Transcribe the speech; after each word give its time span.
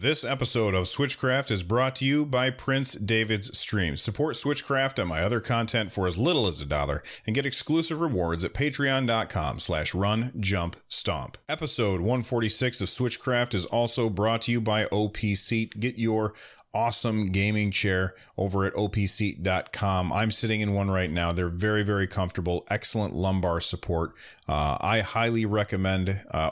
This 0.00 0.22
episode 0.22 0.76
of 0.76 0.84
Switchcraft 0.84 1.50
is 1.50 1.64
brought 1.64 1.96
to 1.96 2.04
you 2.04 2.24
by 2.24 2.50
Prince 2.50 2.92
David's 2.92 3.58
Streams. 3.58 4.00
Support 4.00 4.36
Switchcraft 4.36 4.96
and 5.00 5.08
my 5.08 5.22
other 5.22 5.40
content 5.40 5.90
for 5.90 6.06
as 6.06 6.16
little 6.16 6.46
as 6.46 6.60
a 6.60 6.64
dollar 6.64 7.02
and 7.26 7.34
get 7.34 7.44
exclusive 7.44 8.00
rewards 8.00 8.44
at 8.44 8.54
patreon.com 8.54 9.58
slash 9.58 9.96
run 9.96 10.32
jump 10.38 10.76
stomp. 10.86 11.36
Episode 11.48 12.00
146 12.00 12.80
of 12.80 12.88
Switchcraft 12.88 13.54
is 13.54 13.64
also 13.64 14.08
brought 14.08 14.42
to 14.42 14.52
you 14.52 14.60
by 14.60 14.84
OP 14.84 15.16
Seat. 15.16 15.80
Get 15.80 15.98
your 15.98 16.32
awesome 16.74 17.26
gaming 17.26 17.70
chair 17.70 18.14
over 18.36 18.64
at 18.64 18.74
opseat.com. 18.74 20.12
I'm 20.12 20.30
sitting 20.30 20.60
in 20.60 20.74
one 20.74 20.90
right 20.90 21.10
now. 21.10 21.32
They're 21.32 21.48
very, 21.48 21.82
very 21.82 22.06
comfortable, 22.06 22.66
excellent 22.70 23.14
lumbar 23.14 23.60
support. 23.60 24.14
Uh, 24.48 24.78
I 24.80 25.00
highly 25.00 25.46
recommend 25.46 26.20
uh, 26.30 26.50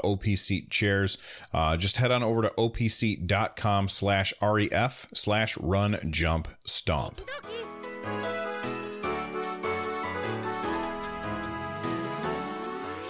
chairs. 0.70 1.18
Uh, 1.52 1.76
just 1.76 1.96
head 1.96 2.10
on 2.10 2.22
over 2.22 2.42
to 2.42 2.48
opseat.com 2.50 3.88
slash 3.88 4.32
ref 4.42 5.06
slash 5.14 5.56
run 5.58 5.98
jump 6.10 6.48
stomp. 6.64 7.20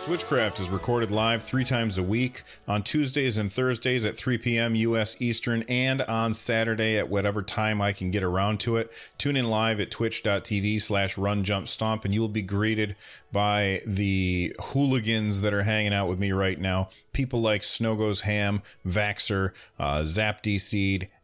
Switchcraft 0.06 0.60
is 0.60 0.70
recorded 0.70 1.10
live 1.10 1.42
three 1.42 1.64
times 1.64 1.98
a 1.98 2.02
week 2.04 2.44
on 2.68 2.84
Tuesdays 2.84 3.38
and 3.38 3.52
Thursdays 3.52 4.04
at 4.04 4.16
3 4.16 4.38
p.m. 4.38 4.76
U.S. 4.76 5.16
Eastern 5.18 5.64
and 5.64 6.00
on 6.02 6.32
Saturday 6.32 6.96
at 6.96 7.08
whatever 7.08 7.42
time 7.42 7.82
I 7.82 7.92
can 7.92 8.12
get 8.12 8.22
around 8.22 8.60
to 8.60 8.76
it. 8.76 8.92
Tune 9.18 9.34
in 9.34 9.50
live 9.50 9.80
at 9.80 9.90
twitch.tv 9.90 10.80
slash 10.80 11.18
run 11.18 11.42
jump 11.42 11.66
stomp 11.66 12.04
and 12.04 12.14
you 12.14 12.20
will 12.20 12.28
be 12.28 12.40
greeted 12.40 12.94
by 13.32 13.82
the 13.84 14.54
hooligans 14.66 15.40
that 15.40 15.52
are 15.52 15.64
hanging 15.64 15.92
out 15.92 16.08
with 16.08 16.20
me 16.20 16.30
right 16.30 16.60
now. 16.60 16.88
People 17.12 17.40
like 17.40 17.64
Snow 17.64 17.96
Goes 17.96 18.20
Ham, 18.20 18.62
Vaxer, 18.86 19.54
uh, 19.76 20.04
Zap 20.04 20.40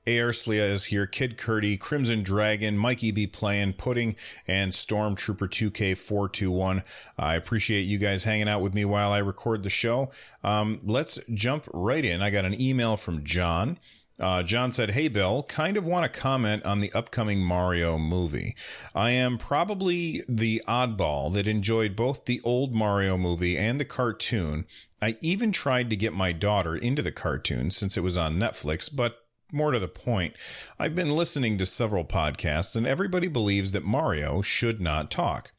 Aerslia 0.07 0.69
is 0.71 0.87
here, 0.87 1.07
Kid 1.07 1.39
Curdy, 1.39 1.77
Crimson 1.77 2.23
Dragon, 2.23 2.77
Mikey 2.77 3.13
B 3.13 3.27
playing, 3.27 3.75
Pudding, 3.75 4.17
and 4.49 4.73
Stormtrooper 4.73 5.49
2K421. 5.49 6.83
I 7.17 7.35
appreciate 7.35 7.83
you 7.83 7.99
guys 7.99 8.25
hanging 8.25 8.49
out 8.49 8.63
with 8.63 8.75
me 8.75 8.85
while 8.85 9.13
I 9.13 9.19
record 9.19 9.63
the 9.63 9.71
show. 9.71 10.11
Um, 10.43 10.81
let's 10.83 11.21
jump 11.33 11.69
right 11.73 12.05
in. 12.05 12.21
I 12.21 12.31
got 12.31 12.45
an 12.45 12.61
email 12.61 12.97
from 12.97 13.25
John. 13.25 13.79
Uh, 14.21 14.43
John 14.43 14.73
said, 14.73 14.91
Hey, 14.91 15.09
Bill, 15.09 15.43
kind 15.45 15.77
of 15.77 15.87
want 15.87 16.13
to 16.13 16.21
comment 16.21 16.65
on 16.65 16.81
the 16.81 16.93
upcoming 16.93 17.41
Mario 17.41 17.99
movie. 17.99 18.55
I 18.95 19.11
am 19.11 19.39
probably 19.39 20.23
the 20.29 20.63
oddball 20.69 21.33
that 21.35 21.49
enjoyed 21.49 21.97
both 21.97 22.25
the 22.25 22.41
old 22.45 22.75
Mario 22.75 23.17
movie 23.17 23.57
and 23.57 23.81
the 23.81 23.85
cartoon. 23.85 24.67
I 25.01 25.17
even 25.21 25.51
tried 25.51 25.91
to 25.91 25.97
get 25.97 26.13
my 26.13 26.31
daughter 26.33 26.77
into 26.77 27.03
the 27.03 27.11
cartoon 27.11 27.71
since 27.71 27.97
it 27.97 28.03
was 28.03 28.17
on 28.17 28.39
Netflix, 28.39 28.95
but 28.95 29.22
more 29.53 29.73
to 29.73 29.79
the 29.79 29.89
point, 29.89 30.35
I've 30.79 30.95
been 30.95 31.17
listening 31.17 31.59
to 31.59 31.67
several 31.67 32.05
podcasts, 32.05 32.77
and 32.77 32.87
everybody 32.87 33.29
believes 33.29 33.73
that 33.73 33.85
Mario 33.85 34.43
should 34.43 34.81
not 34.81 35.11
talk. 35.11 35.53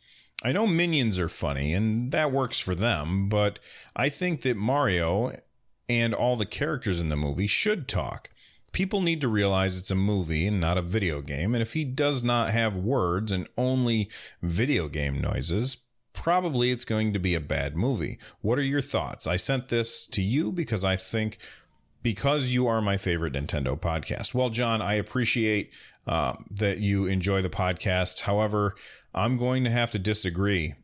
I 0.43 0.51
know 0.51 0.67
minions 0.67 1.19
are 1.19 1.29
funny, 1.29 1.73
and 1.73 2.11
that 2.11 2.31
works 2.31 2.59
for 2.59 2.75
them, 2.75 3.29
but 3.29 3.59
I 3.95 4.09
think 4.09 4.41
that 4.41 4.57
Mario 4.57 5.31
and 5.87 6.13
all 6.13 6.35
the 6.35 6.45
characters 6.45 6.99
in 6.99 7.09
the 7.09 7.15
movie 7.15 7.47
should 7.47 7.87
talk. 7.87 8.29
People 8.71 9.01
need 9.01 9.21
to 9.21 9.27
realize 9.27 9.77
it's 9.77 9.91
a 9.91 9.95
movie 9.95 10.47
and 10.47 10.59
not 10.59 10.77
a 10.77 10.81
video 10.81 11.21
game, 11.21 11.53
and 11.53 11.61
if 11.61 11.73
he 11.73 11.85
does 11.85 12.23
not 12.23 12.49
have 12.49 12.75
words 12.75 13.31
and 13.31 13.47
only 13.57 14.09
video 14.41 14.87
game 14.87 15.21
noises, 15.21 15.77
probably 16.13 16.71
it's 16.71 16.85
going 16.85 17.13
to 17.13 17.19
be 17.19 17.35
a 17.35 17.41
bad 17.41 17.75
movie. 17.75 18.17
What 18.41 18.57
are 18.57 18.63
your 18.63 18.81
thoughts? 18.81 19.27
I 19.27 19.35
sent 19.35 19.69
this 19.69 20.07
to 20.07 20.21
you 20.21 20.51
because 20.51 20.83
I 20.83 20.95
think 20.95 21.37
because 22.03 22.51
you 22.51 22.67
are 22.67 22.81
my 22.81 22.97
favorite 22.97 23.33
Nintendo 23.33 23.79
podcast. 23.79 24.33
Well, 24.33 24.49
John, 24.49 24.81
I 24.81 24.95
appreciate 24.95 25.71
uh, 26.05 26.33
that 26.51 26.79
you 26.79 27.07
enjoy 27.07 27.41
the 27.41 27.49
podcast. 27.49 28.21
However, 28.21 28.75
I'm 29.15 29.37
going 29.37 29.63
to 29.63 29.71
have 29.71 29.89
to 29.91 29.99
disagree. 29.99 30.75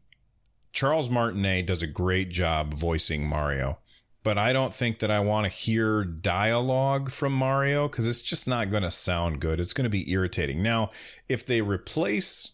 Charles 0.71 1.09
Martinet 1.09 1.67
does 1.67 1.83
a 1.83 1.87
great 1.87 2.29
job 2.29 2.73
voicing 2.73 3.27
Mario, 3.27 3.79
but 4.23 4.37
I 4.37 4.53
don't 4.53 4.73
think 4.73 4.99
that 4.99 5.11
I 5.11 5.19
want 5.19 5.45
to 5.45 5.49
hear 5.49 6.05
dialogue 6.05 7.11
from 7.11 7.33
Mario 7.33 7.87
because 7.89 8.07
it's 8.07 8.21
just 8.21 8.47
not 8.47 8.69
going 8.69 8.83
to 8.83 8.91
sound 8.91 9.41
good. 9.41 9.59
It's 9.59 9.73
going 9.73 9.85
to 9.85 9.89
be 9.89 10.09
irritating. 10.11 10.63
Now, 10.63 10.91
if 11.27 11.45
they 11.45 11.61
replace 11.61 12.51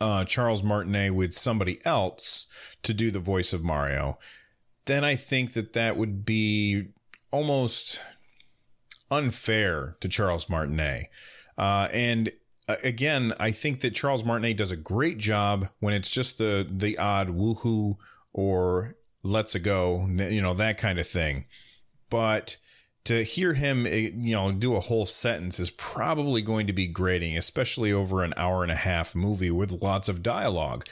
uh, 0.00 0.24
Charles 0.24 0.62
Martinet 0.62 1.14
with 1.14 1.34
somebody 1.34 1.78
else 1.84 2.46
to 2.82 2.94
do 2.94 3.10
the 3.10 3.20
voice 3.20 3.52
of 3.52 3.62
Mario, 3.62 4.18
then 4.86 5.04
I 5.04 5.14
think 5.14 5.52
that 5.52 5.74
that 5.74 5.96
would 5.96 6.24
be 6.24 6.88
almost 7.30 8.00
unfair 9.10 9.96
to 10.00 10.08
Charles 10.08 10.48
Martinet. 10.48 11.06
Uh, 11.56 11.88
and 11.92 12.30
uh, 12.68 12.76
again, 12.82 13.32
I 13.38 13.50
think 13.50 13.80
that 13.80 13.94
Charles 13.94 14.24
Martinet 14.24 14.56
does 14.56 14.70
a 14.70 14.76
great 14.76 15.18
job 15.18 15.68
when 15.80 15.94
it's 15.94 16.10
just 16.10 16.38
the 16.38 16.66
the 16.68 16.98
odd 16.98 17.28
woohoo 17.28 17.96
or 18.32 18.96
let's 19.22 19.54
a 19.54 19.58
go, 19.58 20.06
you 20.08 20.42
know, 20.42 20.54
that 20.54 20.78
kind 20.78 20.98
of 20.98 21.06
thing. 21.06 21.46
But 22.10 22.56
to 23.04 23.22
hear 23.22 23.54
him, 23.54 23.86
eh, 23.86 24.10
you 24.14 24.34
know, 24.34 24.52
do 24.52 24.74
a 24.74 24.80
whole 24.80 25.06
sentence 25.06 25.60
is 25.60 25.70
probably 25.70 26.42
going 26.42 26.66
to 26.66 26.72
be 26.72 26.86
grating, 26.86 27.36
especially 27.36 27.92
over 27.92 28.22
an 28.22 28.34
hour 28.36 28.62
and 28.62 28.72
a 28.72 28.76
half 28.76 29.14
movie 29.14 29.50
with 29.50 29.82
lots 29.82 30.08
of 30.08 30.22
dialogue. 30.22 30.86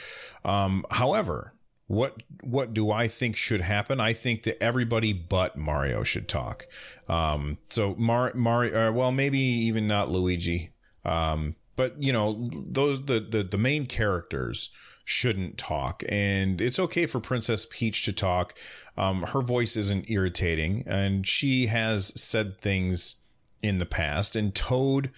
Um, 0.44 0.84
however, 0.90 1.54
what 1.94 2.22
what 2.42 2.74
do 2.74 2.90
I 2.90 3.08
think 3.08 3.36
should 3.36 3.60
happen? 3.60 4.00
I 4.00 4.12
think 4.12 4.42
that 4.42 4.62
everybody 4.62 5.12
but 5.12 5.56
Mario 5.56 6.02
should 6.02 6.28
talk. 6.28 6.66
Um, 7.08 7.58
so 7.68 7.94
Mar 7.96 8.32
Mario, 8.34 8.88
uh, 8.88 8.92
well, 8.92 9.12
maybe 9.12 9.38
even 9.38 9.86
not 9.86 10.10
Luigi. 10.10 10.70
Um, 11.04 11.56
but 11.76 12.00
you 12.02 12.12
know, 12.12 12.44
those 12.52 13.04
the, 13.06 13.20
the 13.20 13.42
the 13.42 13.58
main 13.58 13.86
characters 13.86 14.70
shouldn't 15.04 15.58
talk, 15.58 16.02
and 16.08 16.60
it's 16.60 16.78
okay 16.78 17.06
for 17.06 17.20
Princess 17.20 17.66
Peach 17.70 18.04
to 18.04 18.12
talk. 18.12 18.58
Um, 18.96 19.22
her 19.22 19.40
voice 19.40 19.76
isn't 19.76 20.10
irritating, 20.10 20.84
and 20.86 21.26
she 21.26 21.66
has 21.66 22.18
said 22.20 22.60
things 22.60 23.16
in 23.62 23.78
the 23.78 23.86
past. 23.86 24.36
And 24.36 24.54
Toad 24.54 25.10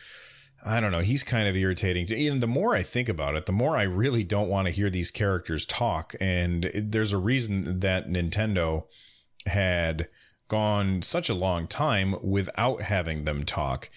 I 0.67 0.81
don't 0.81 0.91
know. 0.91 0.99
He's 0.99 1.23
kind 1.23 1.49
of 1.49 1.55
irritating. 1.55 2.09
Even 2.09 2.41
the 2.41 2.49
more 2.49 2.75
I 2.75 2.83
think 2.83 3.09
about 3.09 3.37
it, 3.37 3.47
the 3.47 3.53
more 3.53 3.77
I 3.77 3.85
really 3.85 4.25
don't 4.25 4.49
want 4.49 4.67
to 4.67 4.73
hear 4.73 4.91
these 4.91 5.13
characters 5.13 5.65
talk. 5.65 6.17
And 6.21 6.71
there's 6.75 7.13
a 7.13 7.19
reason 7.19 7.79
that 7.81 8.09
Nintendo 8.09 8.87
had 9.47 10.09
gone 10.49 11.03
such 11.03 11.29
a 11.29 11.35
long 11.35 11.69
time 11.69 12.17
without 12.21 12.83
having 12.83 13.25
them 13.25 13.45
talk. 13.45 13.91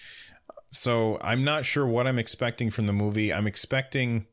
So 0.70 1.18
I'm 1.20 1.42
not 1.42 1.64
sure 1.64 1.86
what 1.86 2.06
I'm 2.06 2.20
expecting 2.20 2.70
from 2.70 2.86
the 2.86 2.92
movie. 2.92 3.32
I'm 3.32 3.48
expecting. 3.48 4.26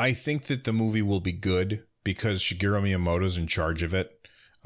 I 0.00 0.12
think 0.12 0.44
that 0.44 0.64
the 0.64 0.72
movie 0.72 1.02
will 1.02 1.20
be 1.20 1.32
good 1.32 1.84
because 2.02 2.42
Shigeru 2.42 2.82
Miyamoto's 2.82 3.38
in 3.38 3.46
charge 3.46 3.84
of 3.84 3.94
it. 3.94 4.15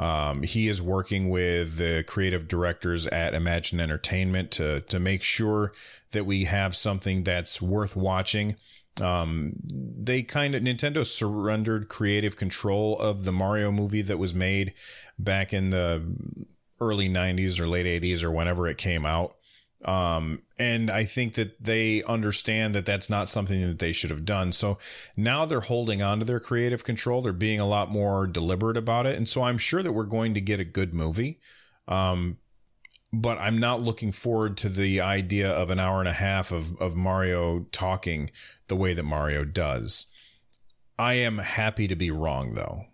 Um, 0.00 0.42
he 0.42 0.68
is 0.68 0.80
working 0.80 1.28
with 1.28 1.76
the 1.76 2.02
creative 2.06 2.48
directors 2.48 3.06
at 3.08 3.34
Imagine 3.34 3.80
Entertainment 3.80 4.50
to 4.52 4.80
to 4.80 4.98
make 4.98 5.22
sure 5.22 5.72
that 6.12 6.24
we 6.24 6.44
have 6.44 6.74
something 6.74 7.22
that's 7.22 7.60
worth 7.60 7.96
watching. 7.96 8.56
Um, 8.98 9.52
they 9.62 10.22
kind 10.22 10.54
of 10.54 10.62
Nintendo 10.62 11.04
surrendered 11.04 11.88
creative 11.88 12.36
control 12.36 12.98
of 12.98 13.24
the 13.24 13.32
Mario 13.32 13.70
movie 13.70 14.00
that 14.00 14.18
was 14.18 14.34
made 14.34 14.72
back 15.18 15.52
in 15.52 15.68
the 15.68 16.02
early 16.80 17.10
90s 17.10 17.60
or 17.60 17.68
late 17.68 18.02
80s 18.02 18.22
or 18.22 18.30
whenever 18.30 18.66
it 18.66 18.78
came 18.78 19.04
out. 19.04 19.36
Um, 19.84 20.42
and 20.58 20.90
I 20.90 21.04
think 21.04 21.34
that 21.34 21.62
they 21.62 22.02
understand 22.02 22.74
that 22.74 22.84
that's 22.84 23.08
not 23.08 23.28
something 23.28 23.62
that 23.66 23.78
they 23.78 23.92
should 23.92 24.10
have 24.10 24.26
done. 24.26 24.52
So 24.52 24.78
now 25.16 25.46
they're 25.46 25.60
holding 25.60 26.02
on 26.02 26.18
to 26.18 26.24
their 26.24 26.40
creative 26.40 26.84
control. 26.84 27.22
They're 27.22 27.32
being 27.32 27.60
a 27.60 27.66
lot 27.66 27.90
more 27.90 28.26
deliberate 28.26 28.76
about 28.76 29.06
it. 29.06 29.16
And 29.16 29.28
so 29.28 29.42
I'm 29.42 29.58
sure 29.58 29.82
that 29.82 29.92
we're 29.92 30.04
going 30.04 30.34
to 30.34 30.40
get 30.40 30.60
a 30.60 30.64
good 30.64 30.92
movie. 30.92 31.40
Um, 31.88 32.36
but 33.12 33.38
I'm 33.38 33.58
not 33.58 33.82
looking 33.82 34.12
forward 34.12 34.56
to 34.58 34.68
the 34.68 35.00
idea 35.00 35.50
of 35.50 35.70
an 35.70 35.80
hour 35.80 35.98
and 35.98 36.08
a 36.08 36.12
half 36.12 36.52
of, 36.52 36.76
of 36.80 36.94
Mario 36.94 37.66
talking 37.72 38.30
the 38.68 38.76
way 38.76 38.94
that 38.94 39.02
Mario 39.02 39.44
does. 39.44 40.06
I 40.98 41.14
am 41.14 41.38
happy 41.38 41.88
to 41.88 41.96
be 41.96 42.10
wrong 42.10 42.54
though. 42.54 42.84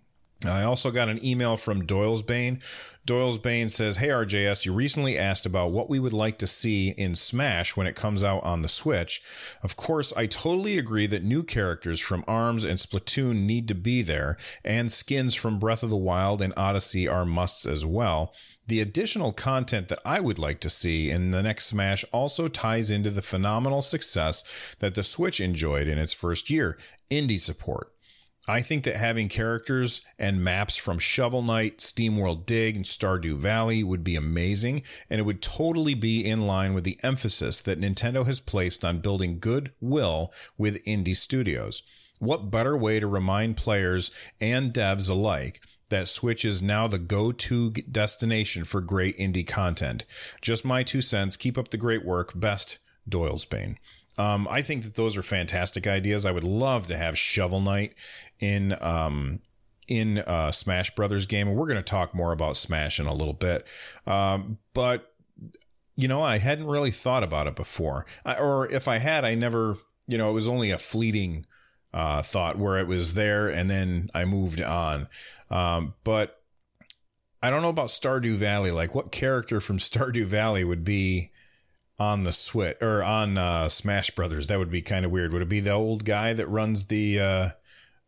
I 0.44 0.64
also 0.64 0.90
got 0.90 1.08
an 1.08 1.24
email 1.24 1.56
from 1.56 1.86
Doyle's 1.86 2.22
Bane. 2.22 2.60
Doyle's 3.06 3.38
Bane 3.38 3.70
says, 3.70 3.96
Hey 3.96 4.08
RJS, 4.08 4.66
you 4.66 4.74
recently 4.74 5.16
asked 5.16 5.46
about 5.46 5.70
what 5.70 5.88
we 5.88 5.98
would 5.98 6.12
like 6.12 6.38
to 6.38 6.46
see 6.46 6.90
in 6.90 7.14
Smash 7.14 7.74
when 7.74 7.86
it 7.86 7.96
comes 7.96 8.22
out 8.22 8.42
on 8.42 8.60
the 8.60 8.68
Switch. 8.68 9.22
Of 9.62 9.76
course, 9.76 10.12
I 10.14 10.26
totally 10.26 10.76
agree 10.76 11.06
that 11.06 11.24
new 11.24 11.42
characters 11.42 12.00
from 12.00 12.24
ARMS 12.28 12.64
and 12.64 12.78
Splatoon 12.78 13.44
need 13.44 13.66
to 13.68 13.74
be 13.74 14.02
there, 14.02 14.36
and 14.62 14.92
skins 14.92 15.34
from 15.34 15.58
Breath 15.58 15.82
of 15.82 15.90
the 15.90 15.96
Wild 15.96 16.42
and 16.42 16.52
Odyssey 16.56 17.08
are 17.08 17.24
musts 17.24 17.64
as 17.64 17.86
well. 17.86 18.34
The 18.66 18.80
additional 18.80 19.32
content 19.32 19.88
that 19.88 20.00
I 20.04 20.20
would 20.20 20.38
like 20.38 20.60
to 20.60 20.68
see 20.68 21.08
in 21.10 21.30
the 21.30 21.42
next 21.42 21.66
Smash 21.66 22.04
also 22.12 22.48
ties 22.48 22.90
into 22.90 23.10
the 23.10 23.22
phenomenal 23.22 23.80
success 23.80 24.44
that 24.80 24.94
the 24.94 25.04
Switch 25.04 25.40
enjoyed 25.40 25.88
in 25.88 25.98
its 25.98 26.12
first 26.12 26.50
year 26.50 26.76
indie 27.10 27.40
support. 27.40 27.92
I 28.48 28.60
think 28.62 28.84
that 28.84 28.94
having 28.94 29.28
characters 29.28 30.02
and 30.18 30.42
maps 30.42 30.76
from 30.76 31.00
Shovel 31.00 31.42
Knight, 31.42 31.78
SteamWorld 31.78 32.46
Dig, 32.46 32.76
and 32.76 32.84
Stardew 32.84 33.36
Valley 33.36 33.82
would 33.82 34.04
be 34.04 34.14
amazing, 34.14 34.82
and 35.10 35.18
it 35.18 35.24
would 35.24 35.42
totally 35.42 35.94
be 35.94 36.24
in 36.24 36.46
line 36.46 36.72
with 36.72 36.84
the 36.84 36.98
emphasis 37.02 37.60
that 37.62 37.80
Nintendo 37.80 38.24
has 38.24 38.38
placed 38.38 38.84
on 38.84 39.00
building 39.00 39.40
goodwill 39.40 40.32
with 40.56 40.84
indie 40.84 41.16
studios. 41.16 41.82
What 42.20 42.50
better 42.50 42.76
way 42.76 43.00
to 43.00 43.06
remind 43.08 43.56
players 43.56 44.12
and 44.40 44.72
devs 44.72 45.10
alike 45.10 45.60
that 45.88 46.08
Switch 46.08 46.44
is 46.44 46.62
now 46.62 46.86
the 46.86 46.98
go 46.98 47.32
to 47.32 47.70
destination 47.70 48.64
for 48.64 48.80
great 48.80 49.18
indie 49.18 49.46
content? 49.46 50.04
Just 50.40 50.64
my 50.64 50.84
two 50.84 51.02
cents. 51.02 51.36
Keep 51.36 51.58
up 51.58 51.68
the 51.68 51.76
great 51.76 52.04
work. 52.04 52.32
Best, 52.38 52.78
Doyle's 53.08 53.44
Bane. 53.44 53.78
Um, 54.18 54.48
I 54.50 54.62
think 54.62 54.84
that 54.84 54.94
those 54.94 55.16
are 55.16 55.22
fantastic 55.22 55.86
ideas. 55.86 56.24
I 56.24 56.30
would 56.30 56.44
love 56.44 56.86
to 56.88 56.96
have 56.96 57.18
Shovel 57.18 57.60
Knight 57.60 57.94
in 58.40 58.76
um, 58.80 59.40
in 59.88 60.18
uh, 60.18 60.52
Smash 60.52 60.94
Brothers 60.94 61.26
game, 61.26 61.48
and 61.48 61.56
we're 61.56 61.66
going 61.66 61.76
to 61.76 61.82
talk 61.82 62.14
more 62.14 62.32
about 62.32 62.56
Smash 62.56 62.98
in 62.98 63.06
a 63.06 63.14
little 63.14 63.34
bit. 63.34 63.66
Um, 64.06 64.58
but 64.74 65.12
you 65.96 66.08
know, 66.08 66.22
I 66.22 66.38
hadn't 66.38 66.66
really 66.66 66.90
thought 66.90 67.22
about 67.22 67.46
it 67.46 67.56
before, 67.56 68.06
I, 68.24 68.34
or 68.34 68.70
if 68.70 68.88
I 68.88 68.98
had, 68.98 69.24
I 69.24 69.34
never. 69.34 69.76
You 70.08 70.18
know, 70.18 70.30
it 70.30 70.34
was 70.34 70.46
only 70.46 70.70
a 70.70 70.78
fleeting 70.78 71.46
uh, 71.92 72.22
thought 72.22 72.58
where 72.58 72.78
it 72.78 72.86
was 72.86 73.14
there, 73.14 73.48
and 73.48 73.68
then 73.68 74.08
I 74.14 74.24
moved 74.24 74.60
on. 74.60 75.08
Um, 75.50 75.94
but 76.04 76.40
I 77.42 77.50
don't 77.50 77.62
know 77.62 77.70
about 77.70 77.88
Stardew 77.88 78.36
Valley. 78.36 78.70
Like, 78.70 78.94
what 78.94 79.10
character 79.10 79.60
from 79.60 79.78
Stardew 79.80 80.26
Valley 80.26 80.62
would 80.62 80.84
be 80.84 81.32
on 81.98 82.24
the 82.24 82.32
Switch 82.32 82.76
or 82.80 83.02
on 83.02 83.38
uh, 83.38 83.68
Smash 83.68 84.10
Brothers? 84.10 84.46
That 84.46 84.58
would 84.58 84.70
be 84.70 84.82
kind 84.82 85.04
of 85.04 85.10
weird. 85.10 85.32
Would 85.32 85.42
it 85.42 85.48
be 85.48 85.60
the 85.60 85.72
old 85.72 86.04
guy 86.04 86.32
that 86.32 86.46
runs 86.48 86.84
the 86.84 87.20
uh, 87.20 87.48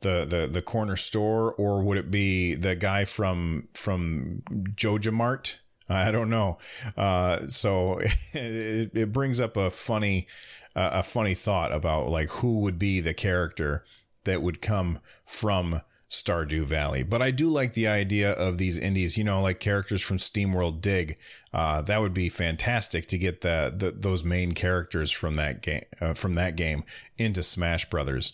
the 0.01 0.25
the 0.25 0.49
the 0.51 0.63
corner 0.63 0.97
store, 0.97 1.53
or 1.53 1.83
would 1.83 1.99
it 1.99 2.11
be 2.11 2.55
the 2.55 2.75
guy 2.75 3.05
from 3.05 3.69
from 3.75 4.43
Joja 4.75 5.13
Mart? 5.13 5.59
I 5.89 6.11
don't 6.11 6.29
know. 6.29 6.59
Uh, 6.97 7.47
so 7.47 7.99
it, 8.33 8.91
it 8.95 9.13
brings 9.13 9.41
up 9.41 9.57
a 9.57 9.71
funny 9.71 10.27
a 10.75 11.03
funny 11.03 11.35
thought 11.35 11.73
about 11.73 12.09
like 12.09 12.29
who 12.29 12.61
would 12.61 12.79
be 12.79 13.01
the 13.01 13.15
character 13.15 13.85
that 14.25 14.43
would 14.43 14.63
come 14.63 15.01
from 15.27 15.81
Stardew 16.11 16.65
Valley. 16.65 17.03
But 17.03 17.21
I 17.21 17.31
do 17.31 17.49
like 17.49 17.75
the 17.75 17.87
idea 17.87 18.33
of 18.33 18.59
these 18.59 18.79
indies, 18.79 19.19
you 19.19 19.25
know, 19.25 19.43
like 19.43 19.61
characters 19.61 20.03
from 20.03 20.19
SteamWorld 20.19 20.81
Dig. 20.81 21.19
Uh, 21.53 21.83
that 21.83 22.01
would 22.01 22.15
be 22.15 22.29
fantastic 22.29 23.07
to 23.09 23.19
get 23.19 23.43
the, 23.43 23.73
the 23.77 23.91
those 23.91 24.25
main 24.25 24.53
characters 24.53 25.11
from 25.11 25.35
that 25.35 25.63
game 25.63 25.85
uh, 26.01 26.15
from 26.15 26.35
that 26.35 26.57
game 26.57 26.85
into 27.19 27.43
Smash 27.43 27.91
Brothers. 27.91 28.33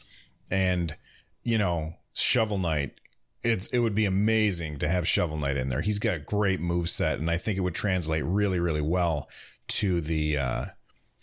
And 0.51 0.97
you 1.43 1.59
know, 1.59 1.95
Shovel 2.15 2.59
Knight, 2.59 2.95
it's 3.43 3.67
it 3.67 3.81
would 3.81 3.95
be 3.95 4.07
amazing 4.07 4.79
to 4.79 4.89
have 4.89 5.09
Shovel 5.09 5.39
Knight 5.39 5.57
in 5.57 5.69
there. 5.69 5.81
He's 5.81 5.99
got 5.99 6.15
a 6.15 6.21
great 6.21 6.61
move 6.61 6.89
set, 6.89 7.19
and 7.19 7.31
I 7.31 7.37
think 7.39 7.59
it 7.59 7.63
would 7.63 7.75
translate 7.75 8.25
really, 8.25 8.61
really 8.61 8.83
well 8.83 9.29
to 9.67 10.01
the 10.01 10.39
uh, 10.39 10.65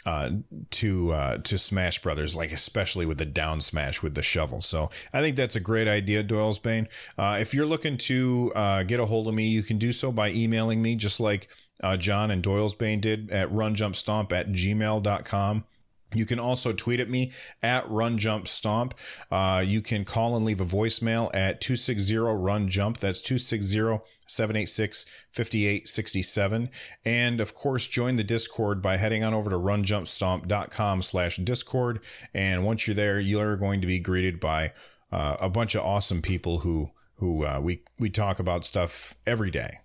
uh, 0.06 0.32
to 0.72 1.12
uh, 1.12 1.38
to 1.38 1.58
Smash 1.58 2.02
Brothers, 2.02 2.36
like 2.36 2.52
especially 2.52 3.06
with 3.06 3.18
the 3.18 3.26
down 3.26 3.62
smash 3.62 4.02
with 4.02 4.16
the 4.16 4.22
shovel. 4.22 4.62
So 4.62 4.90
I 5.14 5.22
think 5.22 5.36
that's 5.36 5.56
a 5.56 5.60
great 5.60 5.88
idea, 5.88 6.24
Doyle's 6.24 6.60
Bane. 6.60 6.88
Uh, 7.18 7.38
if 7.40 7.54
you're 7.54 7.66
looking 7.66 7.98
to 7.98 8.52
uh, 8.56 8.84
get 8.84 9.00
a 9.00 9.06
hold 9.06 9.28
of 9.28 9.34
me, 9.34 9.48
you 9.48 9.64
can 9.64 9.78
do 9.78 9.92
so 9.92 10.12
by 10.12 10.32
emailing 10.32 10.82
me, 10.82 10.96
just 10.96 11.20
like 11.20 11.48
uh, 11.84 11.98
John 11.98 12.32
and 12.32 12.42
Doyle's 12.42 12.76
Bane 12.76 13.00
did 13.00 13.32
at 13.32 13.50
runjumpstomp 13.50 14.32
at 14.32 14.52
gmail.com. 14.52 15.64
You 16.14 16.26
can 16.26 16.40
also 16.40 16.72
tweet 16.72 17.00
at 17.00 17.10
me 17.10 17.32
at 17.64 17.90
Run 17.90 18.18
Jump 18.18 18.48
Stomp. 18.48 18.94
Uh, 19.32 19.64
you 19.66 19.82
can 19.82 20.06
call 20.06 20.36
and 20.36 20.46
leave 20.46 20.62
a 20.62 20.66
voicemail 20.66 21.30
at 21.34 21.62
260 21.62 22.18
Run 22.18 22.68
Jump. 22.68 22.98
That's 22.98 23.22
260 23.22 24.00
786 24.28 25.06
5867. 25.32 26.70
And 27.06 27.42
of 27.42 27.54
course, 27.54 27.88
join 27.88 28.16
the 28.16 28.24
Discord 28.24 28.82
by 28.82 28.98
heading 28.98 29.24
on 29.24 29.34
over 29.34 29.50
to 29.50 29.58
runjumpstomp.com 29.58 31.02
slash 31.02 31.38
Discord. 31.38 32.00
And 32.34 32.66
once 32.66 32.88
you're 32.88 32.96
there, 32.96 33.20
you're 33.20 33.58
going 33.58 33.82
to 33.82 33.88
be 33.88 34.00
greeted 34.00 34.40
by 34.40 34.74
uh, 35.12 35.38
a 35.40 35.50
bunch 35.50 35.76
of 35.76 35.86
awesome 35.86 36.22
people 36.22 36.60
who 36.60 36.92
who 37.16 37.46
uh, 37.46 37.60
we 37.62 37.84
we 38.00 38.10
talk 38.10 38.40
about 38.40 38.66
stuff 38.66 39.16
every 39.28 39.52
day. 39.52 39.78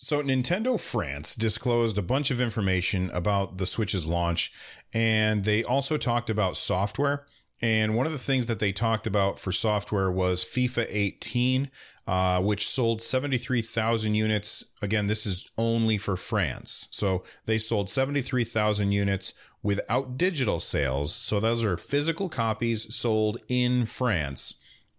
So, 0.00 0.22
Nintendo 0.22 0.78
France 0.78 1.34
disclosed 1.34 1.98
a 1.98 2.02
bunch 2.02 2.30
of 2.30 2.40
information 2.40 3.10
about 3.10 3.58
the 3.58 3.66
Switch's 3.66 4.06
launch, 4.06 4.52
and 4.92 5.44
they 5.44 5.64
also 5.64 5.96
talked 5.96 6.30
about 6.30 6.56
software. 6.56 7.26
And 7.60 7.96
one 7.96 8.06
of 8.06 8.12
the 8.12 8.18
things 8.18 8.46
that 8.46 8.60
they 8.60 8.70
talked 8.70 9.08
about 9.08 9.40
for 9.40 9.50
software 9.50 10.08
was 10.08 10.44
FIFA 10.44 10.86
18, 10.88 11.68
uh, 12.06 12.40
which 12.40 12.68
sold 12.68 13.02
73,000 13.02 14.14
units. 14.14 14.64
Again, 14.80 15.08
this 15.08 15.26
is 15.26 15.50
only 15.58 15.98
for 15.98 16.16
France. 16.16 16.86
So 16.92 17.24
they 17.46 17.58
sold 17.58 17.90
73,000 17.90 18.92
units 18.92 19.34
without 19.64 20.16
digital 20.16 20.60
sales. 20.60 21.12
So 21.12 21.40
those 21.40 21.64
are 21.64 21.76
physical 21.76 22.28
copies 22.28 22.94
sold 22.94 23.38
in 23.48 23.84
France. 23.84 24.54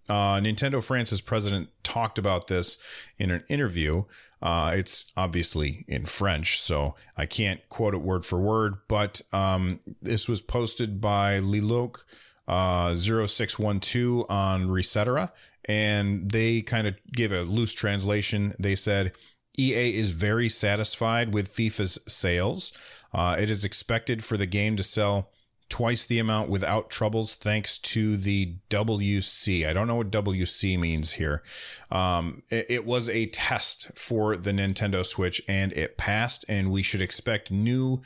Uh, 0.10 0.40
Nintendo 0.40 0.84
France's 0.84 1.22
president 1.22 1.70
talked 1.84 2.18
about 2.18 2.48
this 2.48 2.78
in 3.18 3.32
an 3.32 3.44
interview. 3.48 4.04
Uh, 4.42 4.74
it's 4.76 5.06
obviously 5.16 5.86
in 5.88 6.06
French, 6.06 6.62
so 6.62 6.96
I 7.16 7.26
can't 7.26 7.68
quote 7.70 7.94
it 7.94 8.02
word 8.02 8.26
for 8.26 8.40
word, 8.40 8.76
but 8.88 9.22
um, 9.34 9.80
this 10.02 10.28
was 10.28 10.42
posted 10.42 11.00
by 11.00 11.40
Liloc 11.40 12.04
uh, 12.48 12.96
0612 12.96 14.26
on 14.30 14.68
Resetera, 14.68 15.32
and 15.66 16.32
they 16.32 16.62
kind 16.62 16.88
of 16.88 16.96
gave 17.12 17.32
a 17.32 17.42
loose 17.42 17.74
translation. 17.74 18.56
They 18.58 18.76
said 18.76 19.12
EA 19.58 19.96
is 19.96 20.12
very 20.12 20.50
satisfied 20.50 21.34
with 21.34 21.54
FIFA's 21.54 22.00
sales. 22.08 22.72
Uh, 23.14 23.36
it 23.38 23.50
is 23.50 23.66
expected 23.66 24.24
for 24.24 24.38
the 24.38 24.46
game 24.46 24.78
to 24.78 24.84
sell 24.84 25.30
twice 25.70 26.06
the 26.06 26.20
amount 26.20 26.50
without 26.50 26.90
troubles 26.90 27.36
thanks 27.36 27.78
to 27.78 28.18
the 28.18 28.56
WC. 28.70 29.68
I 29.68 29.74
don't 29.74 29.88
know 29.88 29.98
what 29.98 30.12
WC 30.12 30.80
means 30.80 31.14
here. 31.14 31.44
Um, 31.92 32.44
it, 32.50 32.66
it, 32.70 32.86
was 32.86 33.08
a 33.08 33.28
test 33.28 33.92
for 33.96 34.36
the 34.36 34.52
Nintendo 34.52 35.06
Switch 35.06 35.42
and 35.48 35.72
it 35.74 35.98
passed, 35.98 36.44
and 36.50 36.72
we 36.72 36.82
should 36.82 37.02
expect 37.02 37.52
new 37.52 38.02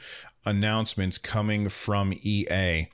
announcements 0.46 1.18
coming 1.18 1.70
from 1.70 2.14
EA. 2.22 2.90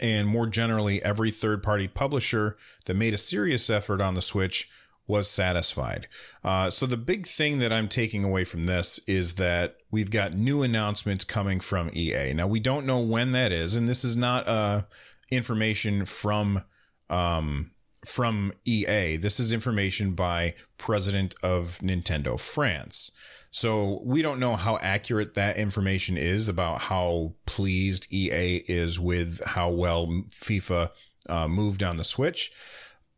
And 0.00 0.26
more 0.26 0.46
generally, 0.46 1.02
every 1.02 1.30
third 1.30 1.62
party 1.62 1.88
publisher 1.88 2.56
that 2.86 2.94
made 2.94 3.14
a 3.14 3.18
serious 3.18 3.68
effort 3.68 4.00
on 4.00 4.14
the 4.14 4.22
Switch 4.22 4.70
was 5.06 5.28
satisfied. 5.28 6.08
Uh, 6.42 6.70
so 6.70 6.86
the 6.86 6.96
big 6.96 7.26
thing 7.26 7.58
that 7.58 7.72
I'm 7.72 7.88
taking 7.88 8.24
away 8.24 8.44
from 8.44 8.64
this 8.64 8.98
is 9.06 9.34
that 9.34 9.76
we've 9.90 10.10
got 10.10 10.34
new 10.34 10.62
announcements 10.62 11.24
coming 11.24 11.60
from 11.60 11.90
EA. 11.92 12.32
Now 12.32 12.46
we 12.46 12.60
don't 12.60 12.86
know 12.86 13.00
when 13.00 13.32
that 13.32 13.52
is, 13.52 13.76
and 13.76 13.88
this 13.88 14.04
is 14.04 14.16
not 14.16 14.48
uh, 14.48 14.82
information 15.30 16.06
from 16.06 16.62
um, 17.10 17.70
from 18.06 18.52
EA. 18.64 19.16
This 19.16 19.40
is 19.40 19.52
information 19.52 20.12
by 20.12 20.54
President 20.78 21.34
of 21.42 21.78
Nintendo 21.78 22.38
France. 22.38 23.10
So 23.50 24.00
we 24.04 24.20
don't 24.20 24.40
know 24.40 24.56
how 24.56 24.78
accurate 24.78 25.34
that 25.34 25.56
information 25.56 26.16
is 26.16 26.48
about 26.48 26.80
how 26.80 27.34
pleased 27.46 28.06
EA 28.10 28.56
is 28.66 28.98
with 28.98 29.40
how 29.44 29.70
well 29.70 30.06
FIFA 30.28 30.90
uh, 31.28 31.48
moved 31.48 31.82
on 31.82 31.96
the 31.96 32.04
Switch, 32.04 32.50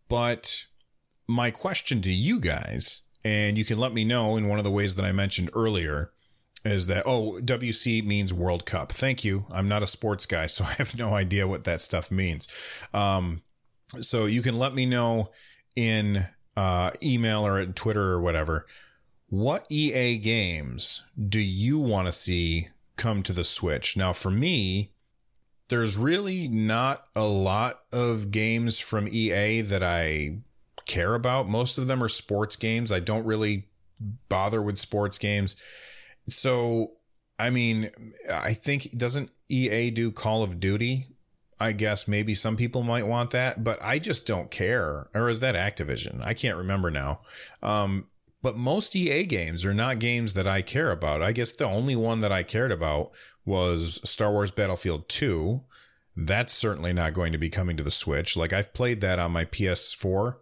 but 0.09 0.65
my 1.29 1.51
question 1.51 2.01
to 2.03 2.13
you 2.13 2.41
guys, 2.41 3.03
and 3.25 3.59
you 3.59 3.65
can 3.65 3.79
let 3.79 3.93
me 3.93 4.05
know 4.05 4.37
in 4.37 4.49
one 4.49 4.59
of 4.59 4.65
the 4.65 4.71
ways 4.71 4.95
that 4.95 5.05
I 5.05 5.13
mentioned 5.13 5.51
earlier, 5.55 6.13
is 6.65 6.87
that 6.87 7.05
oh 7.07 7.41
WC 7.43 8.05
means 8.05 8.33
World 8.33 8.67
Cup. 8.67 8.93
Thank 8.93 9.25
you. 9.25 9.45
I'm 9.51 9.69
not 9.69 9.83
a 9.83 9.87
sports 9.87 10.27
guy, 10.27 10.47
so 10.47 10.65
I 10.65 10.73
have 10.75 10.97
no 10.97 11.15
idea 11.15 11.49
what 11.49 11.65
that 11.65 11.81
stuff 11.81 12.11
means. 12.11 12.49
Um, 12.93 13.43
so 14.01 14.27
you 14.27 14.43
can 14.43 14.57
let 14.57 14.75
me 14.75 14.87
know 14.87 15.31
in 15.75 16.27
uh, 16.57 16.91
email 17.03 17.47
or 17.47 17.59
at 17.59 17.77
Twitter 17.77 18.13
or 18.13 18.21
whatever. 18.21 18.67
What 19.29 19.67
EA 19.71 20.19
games 20.19 21.03
do 21.29 21.41
you 21.41 21.79
want 21.79 22.07
to 22.07 22.13
see 22.13 22.69
come 22.97 23.23
to 23.25 23.33
the 23.33 23.45
Switch? 23.45 23.97
Now, 23.97 24.13
for 24.13 24.31
me, 24.31 24.93
there's 25.69 25.97
really 25.97 26.47
not 26.47 27.07
a 27.15 27.27
lot 27.27 27.81
of 27.93 28.31
games 28.31 28.79
from 28.79 29.09
EA 29.09 29.63
that 29.63 29.83
I 29.83 30.39
care 30.87 31.15
about. 31.15 31.49
Most 31.49 31.79
of 31.79 31.87
them 31.87 32.03
are 32.03 32.09
sports 32.09 32.57
games. 32.57 32.91
I 32.91 33.01
don't 33.01 33.27
really 33.27 33.69
bother 34.29 34.63
with 34.63 34.79
sports 34.79 35.19
games. 35.19 35.57
So, 36.29 36.93
I 37.39 37.51
mean, 37.51 37.91
I 38.33 38.53
think 38.53 38.97
doesn't 38.97 39.31
EA 39.49 39.91
do 39.91 40.11
Call 40.11 40.43
of 40.43 40.61
Duty? 40.61 41.07
I 41.59 41.73
guess 41.73 42.07
maybe 42.07 42.35
some 42.35 42.57
people 42.57 42.83
might 42.83 43.07
want 43.07 43.31
that, 43.31 43.65
but 43.65 43.79
I 43.83 43.99
just 43.99 44.27
don't 44.27 44.51
care. 44.51 45.09
Or 45.15 45.29
is 45.29 45.41
that 45.41 45.55
Activision? 45.55 46.23
I 46.23 46.35
can't 46.35 46.59
remember 46.59 46.91
now. 46.91 47.23
Um, 47.63 48.09
but 48.43 48.59
most 48.59 48.95
EA 48.95 49.25
games 49.25 49.65
are 49.65 49.73
not 49.73 49.99
games 49.99 50.35
that 50.35 50.47
I 50.47 50.61
care 50.61 50.91
about. 50.91 51.23
I 51.23 51.33
guess 51.33 51.53
the 51.53 51.65
only 51.65 51.97
one 51.97 52.21
that 52.21 52.31
I 52.31 52.43
cared 52.43 52.73
about 52.73 53.11
was 53.47 54.01
Star 54.09 54.31
Wars 54.31 54.51
Battlefield 54.51 55.09
2. 55.09 55.63
That's 56.15 56.53
certainly 56.53 56.93
not 56.93 57.15
going 57.15 57.33
to 57.33 57.39
be 57.39 57.49
coming 57.49 57.77
to 57.79 57.83
the 57.83 57.91
Switch. 57.91 58.37
Like 58.37 58.53
I've 58.53 58.75
played 58.75 59.01
that 59.01 59.19
on 59.19 59.33
my 59.33 59.47
PS4 59.47 60.37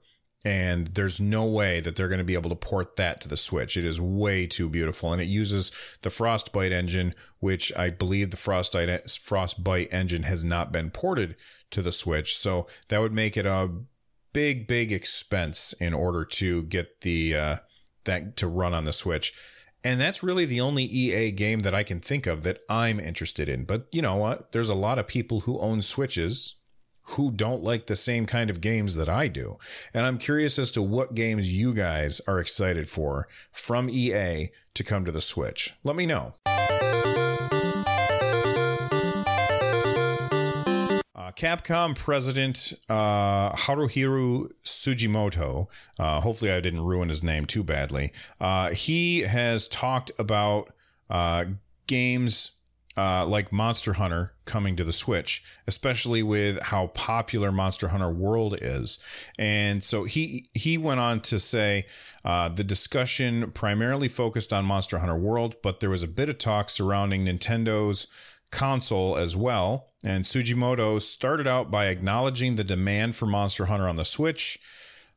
and 0.44 0.88
there's 0.88 1.20
no 1.20 1.44
way 1.44 1.80
that 1.80 1.96
they're 1.96 2.08
going 2.08 2.18
to 2.18 2.24
be 2.24 2.34
able 2.34 2.50
to 2.50 2.56
port 2.56 2.96
that 2.96 3.20
to 3.22 3.28
the 3.28 3.36
Switch. 3.36 3.76
It 3.76 3.84
is 3.84 4.00
way 4.00 4.46
too 4.46 4.68
beautiful, 4.68 5.12
and 5.12 5.22
it 5.22 5.26
uses 5.26 5.72
the 6.02 6.10
Frostbite 6.10 6.72
engine, 6.72 7.14
which 7.40 7.72
I 7.76 7.88
believe 7.90 8.30
the 8.30 8.36
Frostbite 8.36 9.10
Frostbite 9.10 9.88
engine 9.90 10.24
has 10.24 10.44
not 10.44 10.70
been 10.70 10.90
ported 10.90 11.36
to 11.70 11.80
the 11.80 11.92
Switch. 11.92 12.36
So 12.36 12.66
that 12.88 13.00
would 13.00 13.14
make 13.14 13.38
it 13.38 13.46
a 13.46 13.70
big, 14.34 14.66
big 14.66 14.92
expense 14.92 15.72
in 15.80 15.94
order 15.94 16.24
to 16.26 16.64
get 16.64 17.00
the 17.00 17.34
uh, 17.34 17.56
that 18.04 18.36
to 18.36 18.46
run 18.46 18.74
on 18.74 18.84
the 18.84 18.92
Switch. 18.92 19.32
And 19.82 20.00
that's 20.00 20.22
really 20.22 20.44
the 20.44 20.60
only 20.60 20.84
EA 20.84 21.30
game 21.30 21.60
that 21.60 21.74
I 21.74 21.82
can 21.82 22.00
think 22.00 22.26
of 22.26 22.42
that 22.42 22.60
I'm 22.68 23.00
interested 23.00 23.48
in. 23.48 23.64
But 23.64 23.86
you 23.92 24.02
know 24.02 24.16
what? 24.16 24.52
There's 24.52 24.70
a 24.70 24.74
lot 24.74 24.98
of 24.98 25.06
people 25.06 25.40
who 25.40 25.58
own 25.58 25.80
Switches 25.82 26.56
who 27.04 27.30
don't 27.30 27.62
like 27.62 27.86
the 27.86 27.96
same 27.96 28.26
kind 28.26 28.50
of 28.50 28.60
games 28.60 28.94
that 28.96 29.08
I 29.08 29.28
do. 29.28 29.56
And 29.92 30.04
I'm 30.06 30.18
curious 30.18 30.58
as 30.58 30.70
to 30.72 30.82
what 30.82 31.14
games 31.14 31.54
you 31.54 31.72
guys 31.74 32.20
are 32.26 32.38
excited 32.38 32.88
for 32.88 33.28
from 33.52 33.88
EA 33.88 34.50
to 34.74 34.84
come 34.84 35.04
to 35.04 35.12
the 35.12 35.20
Switch. 35.20 35.74
Let 35.84 35.96
me 35.96 36.06
know. 36.06 36.34
Uh, 41.24 41.32
Capcom 41.32 41.96
president 41.96 42.72
uh, 42.88 43.52
Haruhiro 43.52 44.50
Tsujimoto, 44.64 45.68
uh, 45.98 46.20
hopefully 46.20 46.52
I 46.52 46.60
didn't 46.60 46.82
ruin 46.82 47.08
his 47.08 47.22
name 47.22 47.46
too 47.46 47.62
badly, 47.62 48.12
uh, 48.40 48.70
he 48.70 49.20
has 49.20 49.68
talked 49.68 50.10
about 50.18 50.72
uh, 51.08 51.44
games 51.86 52.50
uh, 52.96 53.26
like 53.26 53.52
Monster 53.52 53.94
Hunter 53.94 54.32
coming 54.44 54.76
to 54.76 54.84
the 54.84 54.92
Switch, 54.92 55.42
especially 55.66 56.22
with 56.22 56.60
how 56.62 56.88
popular 56.88 57.50
Monster 57.50 57.88
Hunter 57.88 58.10
World 58.10 58.56
is. 58.60 58.98
And 59.38 59.82
so 59.82 60.04
he 60.04 60.48
he 60.54 60.78
went 60.78 61.00
on 61.00 61.20
to 61.22 61.38
say 61.38 61.86
uh, 62.24 62.48
the 62.48 62.64
discussion 62.64 63.50
primarily 63.52 64.08
focused 64.08 64.52
on 64.52 64.64
Monster 64.64 64.98
Hunter 64.98 65.16
World, 65.16 65.56
but 65.62 65.80
there 65.80 65.90
was 65.90 66.02
a 66.02 66.08
bit 66.08 66.28
of 66.28 66.38
talk 66.38 66.70
surrounding 66.70 67.24
Nintendo's 67.24 68.06
console 68.50 69.16
as 69.16 69.36
well. 69.36 69.88
And 70.04 70.24
Tsujimoto 70.24 71.02
started 71.02 71.46
out 71.46 71.70
by 71.70 71.86
acknowledging 71.86 72.54
the 72.56 72.64
demand 72.64 73.16
for 73.16 73.26
Monster 73.26 73.66
Hunter 73.66 73.88
on 73.88 73.96
the 73.96 74.04
Switch. 74.04 74.60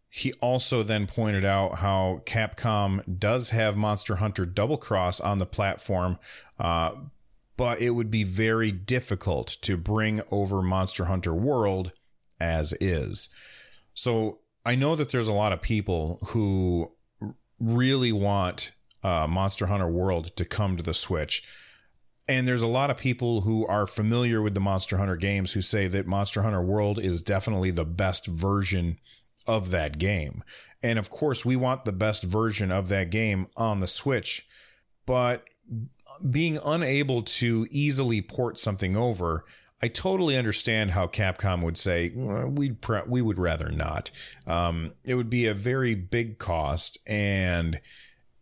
He 0.09 0.33
also 0.41 0.83
then 0.83 1.05
pointed 1.05 1.45
out 1.45 1.75
how 1.75 2.21
Capcom 2.25 3.19
does 3.19 3.51
have 3.51 3.77
Monster 3.77 4.15
Hunter 4.15 4.45
Double 4.45 4.77
Cross 4.77 5.19
on 5.19 5.37
the 5.37 5.45
platform, 5.45 6.17
uh, 6.59 6.91
but 7.57 7.81
it 7.81 7.91
would 7.91 8.11
be 8.11 8.23
very 8.23 8.71
difficult 8.71 9.57
to 9.61 9.75
bring 9.75 10.21
over 10.31 10.61
Monster 10.61 11.05
Hunter 11.05 11.33
World 11.33 11.91
as 12.39 12.73
is. 12.79 13.29
So 13.93 14.39
I 14.65 14.75
know 14.75 14.95
that 14.95 15.09
there's 15.09 15.27
a 15.27 15.33
lot 15.33 15.53
of 15.53 15.61
people 15.61 16.19
who 16.27 16.91
really 17.59 18.11
want 18.11 18.71
uh, 19.03 19.27
Monster 19.27 19.65
Hunter 19.65 19.89
World 19.89 20.35
to 20.35 20.45
come 20.45 20.77
to 20.77 20.83
the 20.83 20.93
Switch. 20.93 21.43
And 22.29 22.47
there's 22.47 22.61
a 22.61 22.67
lot 22.67 22.91
of 22.91 22.97
people 22.97 23.41
who 23.41 23.65
are 23.65 23.87
familiar 23.87 24.41
with 24.41 24.53
the 24.53 24.59
Monster 24.59 24.97
Hunter 24.97 25.15
games 25.15 25.53
who 25.53 25.61
say 25.61 25.87
that 25.87 26.05
Monster 26.05 26.41
Hunter 26.41 26.61
World 26.61 26.99
is 26.99 27.21
definitely 27.21 27.71
the 27.71 27.85
best 27.85 28.27
version 28.27 28.99
of 29.47 29.71
that 29.71 29.97
game. 29.97 30.43
And 30.83 30.99
of 30.99 31.09
course, 31.09 31.45
we 31.45 31.55
want 31.55 31.85
the 31.85 31.93
best 31.93 32.23
version 32.23 32.71
of 32.71 32.89
that 32.89 33.09
game 33.09 33.47
on 33.55 33.79
the 33.79 33.87
Switch. 33.87 34.45
But 35.05 35.45
being 36.29 36.59
unable 36.63 37.21
to 37.21 37.67
easily 37.69 38.21
port 38.21 38.59
something 38.59 38.95
over, 38.95 39.45
I 39.81 39.87
totally 39.87 40.37
understand 40.37 40.91
how 40.91 41.07
Capcom 41.07 41.63
would 41.63 41.77
say 41.77 42.11
well, 42.15 42.49
we'd 42.49 42.77
we 43.05 43.21
would 43.21 43.37
rather 43.37 43.69
not. 43.69 44.09
Um, 44.47 44.93
it 45.03 45.15
would 45.15 45.29
be 45.29 45.45
a 45.45 45.53
very 45.53 45.93
big 45.93 46.39
cost, 46.39 46.97
and 47.05 47.79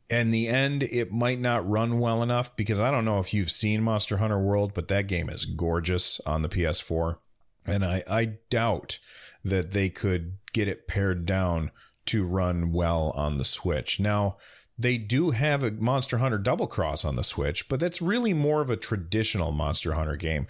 in 0.09 0.31
the 0.31 0.47
end, 0.47 0.83
it 0.83 1.11
might 1.11 1.39
not 1.39 1.69
run 1.69 1.99
well 1.99 2.23
enough 2.23 2.55
because 2.55 2.79
I 2.79 2.89
don't 2.89 3.05
know 3.05 3.19
if 3.19 3.33
you've 3.33 3.51
seen 3.51 3.83
Monster 3.83 4.17
Hunter 4.17 4.39
World, 4.39 4.73
but 4.73 4.87
that 4.87 5.07
game 5.07 5.29
is 5.29 5.45
gorgeous 5.45 6.21
on 6.25 6.41
the 6.41 6.49
PS4, 6.49 7.17
and 7.65 7.83
I 7.83 8.03
I 8.09 8.25
doubt 8.49 8.99
that 9.43 9.71
they 9.71 9.89
could 9.89 10.37
get 10.53 10.69
it 10.69 10.87
pared 10.87 11.25
down 11.25 11.71
to 12.05 12.25
run 12.25 12.71
well 12.71 13.11
on 13.15 13.37
the 13.37 13.43
Switch. 13.43 13.99
Now 13.99 14.37
they 14.77 14.97
do 14.97 15.31
have 15.31 15.63
a 15.63 15.71
Monster 15.71 16.17
Hunter 16.17 16.37
Double 16.37 16.67
Cross 16.67 17.05
on 17.05 17.15
the 17.15 17.23
Switch, 17.23 17.67
but 17.69 17.79
that's 17.79 18.01
really 18.01 18.33
more 18.33 18.61
of 18.61 18.69
a 18.69 18.75
traditional 18.75 19.51
Monster 19.51 19.93
Hunter 19.93 20.15
game. 20.15 20.47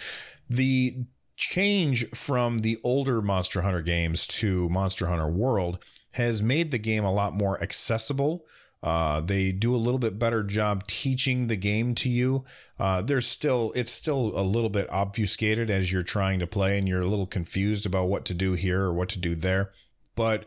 The 0.50 1.06
change 1.38 2.10
from 2.10 2.60
the 2.60 2.80
older 2.84 3.22
Monster 3.22 3.62
Hunter 3.62 3.82
games 3.82 4.26
to 4.28 4.70
Monster 4.70 5.08
Hunter 5.08 5.28
World 5.28 5.84
has 6.12 6.42
made 6.42 6.72
the 6.72 6.78
game 6.78 7.04
a 7.04 7.14
lot 7.14 7.34
more 7.34 7.62
accessible. 7.62 8.46
Uh, 8.82 9.20
they 9.20 9.52
do 9.52 9.76
a 9.76 9.78
little 9.78 9.98
bit 9.98 10.20
better 10.20 10.44
job 10.44 10.86
teaching 10.88 11.48
the 11.48 11.56
game 11.56 11.96
to 11.96 12.10
you. 12.10 12.46
Uh, 12.80 13.02
there's 13.02 13.26
still, 13.26 13.72
it's 13.76 13.92
still 13.92 14.32
a 14.36 14.44
little 14.44 14.70
bit 14.70 14.88
obfuscated 14.92 15.70
as 15.70 15.92
you're 15.92 16.04
trying 16.04 16.40
to 16.40 16.48
play 16.48 16.78
and 16.78 16.88
you're 16.88 17.02
a 17.02 17.08
little 17.08 17.26
confused 17.26 17.86
about 17.86 18.08
what 18.08 18.26
to 18.26 18.34
do 18.34 18.54
here 18.54 18.84
or 18.84 18.94
what 18.94 19.10
to 19.10 19.20
do 19.20 19.36
there. 19.36 19.72
But 20.16 20.46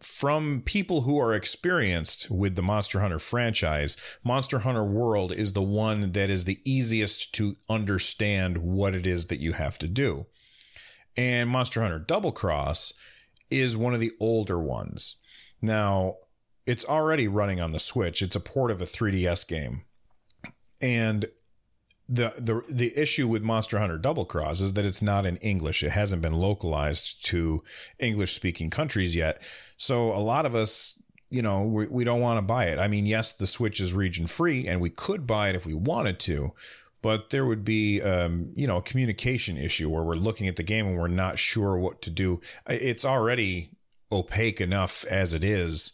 from 0.00 0.62
people 0.64 1.02
who 1.02 1.18
are 1.18 1.34
experienced 1.34 2.30
with 2.30 2.54
the 2.54 2.62
Monster 2.62 3.00
Hunter 3.00 3.18
franchise, 3.18 3.96
Monster 4.24 4.60
Hunter 4.60 4.84
World 4.84 5.32
is 5.32 5.52
the 5.52 5.62
one 5.62 6.12
that 6.12 6.30
is 6.30 6.44
the 6.44 6.60
easiest 6.64 7.34
to 7.34 7.56
understand 7.68 8.58
what 8.58 8.94
it 8.94 9.06
is 9.06 9.26
that 9.26 9.40
you 9.40 9.52
have 9.54 9.78
to 9.78 9.88
do. 9.88 10.26
And 11.16 11.50
Monster 11.50 11.82
Hunter 11.82 11.98
Double 11.98 12.32
Cross 12.32 12.94
is 13.50 13.76
one 13.76 13.94
of 13.94 14.00
the 14.00 14.12
older 14.20 14.58
ones. 14.58 15.16
Now, 15.60 16.16
it's 16.66 16.84
already 16.84 17.26
running 17.26 17.60
on 17.60 17.72
the 17.72 17.78
Switch. 17.78 18.22
It's 18.22 18.36
a 18.36 18.40
port 18.40 18.70
of 18.70 18.80
a 18.80 18.84
3DS 18.84 19.48
game. 19.48 19.82
And 20.80 21.26
the 22.08 22.32
the 22.38 22.62
the 22.68 22.96
issue 22.96 23.28
with 23.28 23.42
Monster 23.42 23.78
Hunter 23.78 23.98
Double 23.98 24.24
Cross 24.24 24.60
is 24.60 24.72
that 24.72 24.84
it's 24.84 25.02
not 25.02 25.26
in 25.26 25.36
English. 25.38 25.82
It 25.82 25.90
hasn't 25.90 26.22
been 26.22 26.32
localized 26.34 27.24
to 27.26 27.62
English 27.98 28.34
speaking 28.34 28.70
countries 28.70 29.14
yet. 29.14 29.42
So 29.76 30.12
a 30.12 30.18
lot 30.18 30.46
of 30.46 30.54
us, 30.54 30.94
you 31.28 31.42
know, 31.42 31.64
we, 31.64 31.86
we 31.86 32.04
don't 32.04 32.20
want 32.20 32.38
to 32.38 32.42
buy 32.42 32.66
it. 32.66 32.78
I 32.78 32.88
mean, 32.88 33.04
yes, 33.04 33.32
the 33.34 33.46
Switch 33.46 33.78
is 33.78 33.92
region 33.92 34.26
free, 34.26 34.66
and 34.66 34.80
we 34.80 34.90
could 34.90 35.26
buy 35.26 35.50
it 35.50 35.56
if 35.56 35.66
we 35.66 35.74
wanted 35.74 36.18
to, 36.20 36.52
but 37.02 37.30
there 37.30 37.44
would 37.44 37.64
be, 37.64 38.00
um, 38.00 38.52
you 38.54 38.66
know, 38.66 38.78
a 38.78 38.82
communication 38.82 39.58
issue 39.58 39.90
where 39.90 40.02
we're 40.02 40.14
looking 40.14 40.48
at 40.48 40.56
the 40.56 40.62
game 40.62 40.86
and 40.86 40.98
we're 40.98 41.08
not 41.08 41.38
sure 41.38 41.76
what 41.76 42.00
to 42.02 42.10
do. 42.10 42.40
It's 42.66 43.04
already 43.04 43.70
opaque 44.10 44.62
enough 44.62 45.04
as 45.04 45.34
it 45.34 45.44
is 45.44 45.92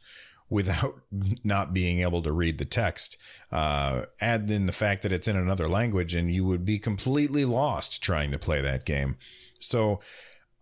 without 0.55 1.01
not 1.45 1.75
being 1.75 2.01
able 2.01 2.23
to 2.23 2.33
read 2.33 2.59
the 2.59 2.65
text. 2.65 3.17
Uh, 3.51 4.03
add 4.21 4.49
in 4.49 4.67
the 4.67 4.73
fact 4.73 5.03
that 5.03 5.13
it's 5.13 5.27
in 5.27 5.37
another 5.37 5.69
language 5.69 6.15
and 6.15 6.33
you 6.33 6.45
would 6.45 6.65
be 6.65 6.79
completely 6.79 7.45
lost 7.45 8.01
trying 8.01 8.31
to 8.31 8.39
play 8.39 8.61
that 8.61 8.85
game. 8.85 9.17
So 9.59 9.99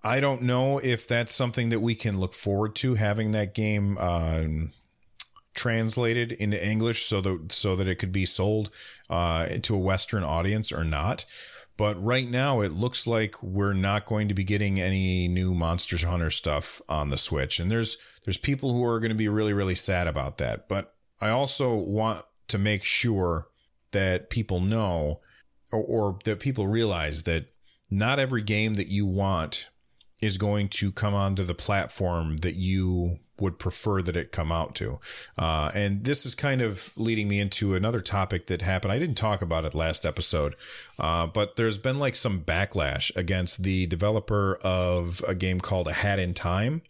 I 0.02 0.18
don't 0.18 0.42
know 0.42 0.78
if 0.78 1.06
that's 1.06 1.34
something 1.34 1.68
that 1.68 1.80
we 1.80 1.94
can 1.94 2.18
look 2.18 2.32
forward 2.32 2.74
to 2.76 2.94
having 2.94 3.32
that 3.32 3.54
game 3.54 3.98
um, 3.98 4.72
translated 5.54 6.32
into 6.32 6.64
English 6.66 7.04
so 7.04 7.20
that 7.20 7.52
so 7.52 7.76
that 7.76 7.86
it 7.86 7.96
could 7.96 8.12
be 8.12 8.24
sold 8.24 8.70
uh, 9.10 9.46
to 9.60 9.74
a 9.74 9.78
Western 9.78 10.24
audience 10.24 10.72
or 10.72 10.84
not. 10.84 11.26
But 11.76 12.02
right 12.02 12.28
now, 12.28 12.60
it 12.60 12.72
looks 12.72 13.06
like 13.06 13.42
we're 13.42 13.72
not 13.72 14.06
going 14.06 14.28
to 14.28 14.34
be 14.34 14.44
getting 14.44 14.80
any 14.80 15.26
new 15.26 15.54
Monster 15.54 16.06
Hunter 16.06 16.30
stuff 16.30 16.82
on 16.88 17.08
the 17.08 17.16
Switch, 17.16 17.58
and 17.58 17.70
there's 17.70 17.96
there's 18.24 18.36
people 18.36 18.72
who 18.72 18.84
are 18.84 19.00
going 19.00 19.10
to 19.10 19.16
be 19.16 19.28
really 19.28 19.52
really 19.52 19.74
sad 19.74 20.06
about 20.06 20.38
that. 20.38 20.68
But 20.68 20.94
I 21.20 21.30
also 21.30 21.74
want 21.74 22.24
to 22.48 22.58
make 22.58 22.84
sure 22.84 23.48
that 23.92 24.30
people 24.30 24.60
know, 24.60 25.20
or, 25.72 25.82
or 25.82 26.18
that 26.24 26.40
people 26.40 26.66
realize 26.66 27.22
that 27.22 27.46
not 27.90 28.18
every 28.18 28.42
game 28.42 28.74
that 28.74 28.88
you 28.88 29.06
want 29.06 29.68
is 30.22 30.38
going 30.38 30.68
to 30.68 30.92
come 30.92 31.12
onto 31.12 31.44
the 31.44 31.54
platform 31.54 32.38
that 32.38 32.54
you 32.54 33.18
would 33.40 33.58
prefer 33.58 34.00
that 34.00 34.16
it 34.16 34.30
come 34.30 34.52
out 34.52 34.74
to. 34.76 35.00
Uh, 35.36 35.70
and 35.74 36.04
this 36.04 36.24
is 36.24 36.34
kind 36.34 36.62
of 36.62 36.96
leading 36.96 37.26
me 37.28 37.40
into 37.40 37.74
another 37.74 38.00
topic 38.00 38.46
that 38.46 38.62
happened. 38.62 38.92
I 38.92 38.98
didn't 39.00 39.16
talk 39.16 39.42
about 39.42 39.64
it 39.64 39.74
last 39.74 40.06
episode, 40.06 40.54
uh, 40.98 41.26
but 41.26 41.56
there's 41.56 41.76
been 41.76 41.98
like 41.98 42.14
some 42.14 42.42
backlash 42.42 43.14
against 43.16 43.64
the 43.64 43.86
developer 43.86 44.60
of 44.62 45.24
a 45.26 45.34
game 45.34 45.60
called 45.60 45.88
A 45.88 45.92
Hat 45.92 46.20
in 46.20 46.34
Time. 46.34 46.82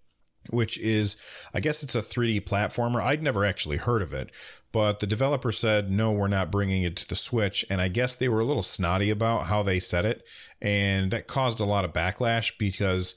Which 0.51 0.79
is, 0.79 1.17
I 1.55 1.61
guess 1.61 1.83
it's 1.83 1.95
a 1.95 2.01
3D 2.01 2.43
platformer. 2.45 3.03
I'd 3.03 3.23
never 3.23 3.45
actually 3.45 3.77
heard 3.77 4.03
of 4.03 4.13
it, 4.13 4.31
but 4.73 5.01
the 5.01 5.07
developer 5.07 5.53
said, 5.53 5.91
no, 5.91 6.13
we're 6.13 6.29
not 6.29 6.51
bringing 6.51 6.83
it 6.83 6.97
to 6.97 7.09
the 7.09 7.15
Switch. 7.15 7.65
And 7.69 7.81
I 7.81 7.89
guess 7.89 8.15
they 8.15 8.29
were 8.29 8.41
a 8.41 8.45
little 8.45 8.63
snotty 8.63 9.11
about 9.11 9.47
how 9.47 9.63
they 9.63 9.79
said 9.79 10.05
it. 10.05 10.27
And 10.61 11.11
that 11.11 11.27
caused 11.27 11.61
a 11.61 11.65
lot 11.65 11.85
of 11.85 11.93
backlash 11.93 12.57
because, 12.59 13.15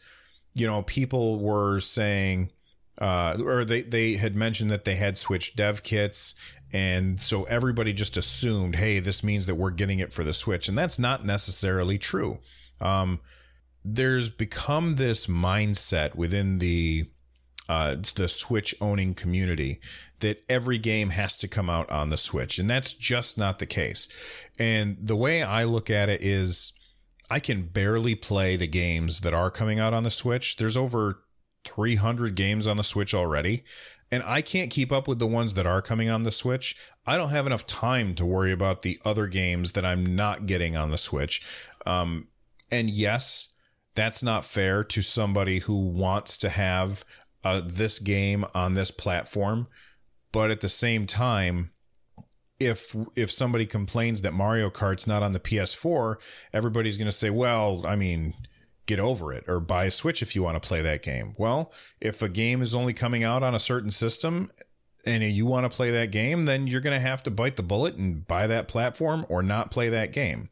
you 0.54 0.68
know, 0.68 0.82
people 0.84 1.40
were 1.40 1.80
saying, 1.80 2.52
uh, 3.00 3.38
or 3.42 3.66
they, 3.66 3.82
they 3.82 4.14
had 4.14 4.36
mentioned 4.36 4.70
that 4.72 4.86
they 4.86 4.96
had 4.96 5.18
Switch 5.18 5.56
dev 5.56 5.82
kits. 5.82 6.36
And 6.74 7.20
so 7.22 7.44
everybody 7.44 7.94
just 7.94 8.18
assumed, 8.18 8.76
hey, 8.76 9.00
this 9.00 9.24
means 9.24 9.46
that 9.46 9.56
we're 9.56 9.72
getting 9.72 10.00
it 10.00 10.12
for 10.12 10.26
the 10.26 10.34
Switch. 10.34 10.68
And 10.68 10.78
that's 10.78 11.00
not 11.00 11.26
necessarily 11.26 11.98
true. 11.98 12.40
Um, 12.82 13.22
there's 13.86 14.30
become 14.30 14.96
this 14.96 15.28
mindset 15.28 16.16
within 16.16 16.58
the 16.58 17.06
uh, 17.68 17.96
the 18.16 18.28
Switch 18.28 18.76
owning 18.80 19.14
community 19.14 19.80
that 20.20 20.44
every 20.48 20.78
game 20.78 21.10
has 21.10 21.36
to 21.38 21.48
come 21.48 21.70
out 21.70 21.90
on 21.90 22.10
the 22.10 22.18
Switch. 22.18 22.60
And 22.60 22.70
that's 22.70 22.94
just 22.94 23.38
not 23.38 23.60
the 23.60 23.66
case. 23.66 24.08
And 24.60 24.98
the 25.02 25.16
way 25.16 25.44
I 25.44 25.64
look 25.64 25.90
at 25.90 26.10
it 26.10 26.22
is 26.22 26.74
I 27.30 27.40
can 27.40 27.64
barely 27.64 28.16
play 28.16 28.56
the 28.56 28.68
games 28.68 29.22
that 29.22 29.34
are 29.34 29.52
coming 29.52 29.80
out 29.80 29.94
on 29.94 30.04
the 30.04 30.12
Switch. 30.12 30.58
There's 30.58 30.78
over 30.78 31.24
300 31.66 32.36
games 32.36 32.68
on 32.68 32.78
the 32.78 32.84
Switch 32.84 33.14
already. 33.14 33.64
And 34.12 34.22
I 34.24 34.42
can't 34.42 34.70
keep 34.70 34.92
up 34.92 35.08
with 35.08 35.18
the 35.18 35.28
ones 35.28 35.56
that 35.56 35.66
are 35.66 35.82
coming 35.82 36.10
on 36.10 36.24
the 36.24 36.32
Switch. 36.32 36.76
I 37.08 37.18
don't 37.18 37.30
have 37.30 37.48
enough 37.48 37.66
time 37.66 38.14
to 38.16 38.26
worry 38.26 38.52
about 38.52 38.84
the 38.84 39.00
other 39.04 39.28
games 39.28 39.72
that 39.72 39.84
I'm 39.84 40.16
not 40.16 40.46
getting 40.46 40.78
on 40.78 40.92
the 40.92 40.98
Switch. 40.98 41.42
Um, 41.86 42.28
and 42.72 42.90
yes, 42.90 43.50
that's 43.96 44.22
not 44.22 44.46
fair 44.46 44.84
to 44.84 45.02
somebody 45.02 45.60
who 45.60 45.76
wants 45.76 46.38
to 46.38 46.50
have 46.50 47.04
uh, 47.46 47.62
this 47.64 48.00
game 48.00 48.44
on 48.54 48.74
this 48.74 48.92
platform. 48.92 49.68
But 50.34 50.52
at 50.52 50.60
the 50.60 50.68
same 50.68 51.06
time, 51.06 51.70
if 52.60 52.96
if 53.16 53.32
somebody 53.32 53.66
complains 53.66 54.24
that 54.24 54.34
Mario 54.34 54.70
Kart's 54.70 55.08
not 55.08 55.24
on 55.24 55.32
the 55.32 55.40
PS4, 55.40 56.16
everybody's 56.52 56.98
going 56.98 57.06
to 57.06 57.12
say, 57.12 57.30
"Well, 57.30 57.86
I 57.86 57.96
mean, 57.96 58.34
get 58.88 59.00
over 59.00 59.32
it 59.32 59.46
or 59.48 59.60
buy 59.60 59.86
a 59.86 59.92
Switch 59.92 60.22
if 60.22 60.36
you 60.36 60.44
want 60.44 60.62
to 60.62 60.68
play 60.68 60.82
that 60.82 61.04
game." 61.04 61.36
Well, 61.38 61.72
if 62.02 62.22
a 62.22 62.28
game 62.28 62.62
is 62.62 62.74
only 62.74 62.94
coming 62.94 63.24
out 63.24 63.44
on 63.44 63.54
a 63.54 63.60
certain 63.60 63.92
system 63.92 64.52
and 65.06 65.24
you 65.24 65.46
want 65.46 65.70
to 65.70 65.76
play 65.76 65.92
that 65.92 66.12
game, 66.12 66.46
then 66.46 66.66
you're 66.66 66.82
going 66.82 67.00
to 67.00 67.08
have 67.08 67.22
to 67.24 67.32
bite 67.32 67.58
the 67.58 67.64
bullet 67.64 67.96
and 67.96 68.26
buy 68.26 68.48
that 68.48 68.68
platform 68.68 69.26
or 69.30 69.44
not 69.44 69.70
play 69.70 69.90
that 69.90 70.12
game. 70.12 70.50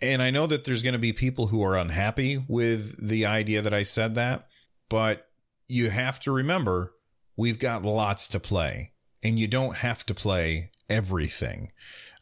And 0.00 0.22
I 0.22 0.30
know 0.30 0.46
that 0.46 0.64
there's 0.64 0.82
going 0.82 0.92
to 0.92 0.98
be 0.98 1.12
people 1.12 1.48
who 1.48 1.62
are 1.64 1.76
unhappy 1.76 2.42
with 2.48 2.96
the 3.06 3.26
idea 3.26 3.60
that 3.60 3.74
I 3.74 3.82
said 3.82 4.14
that, 4.14 4.46
but 4.88 5.29
you 5.70 5.90
have 5.90 6.20
to 6.20 6.32
remember 6.32 6.94
we've 7.36 7.58
got 7.58 7.84
lots 7.84 8.28
to 8.28 8.40
play 8.40 8.92
and 9.22 9.38
you 9.38 9.46
don't 9.46 9.76
have 9.76 10.04
to 10.06 10.14
play 10.14 10.70
everything. 10.88 11.72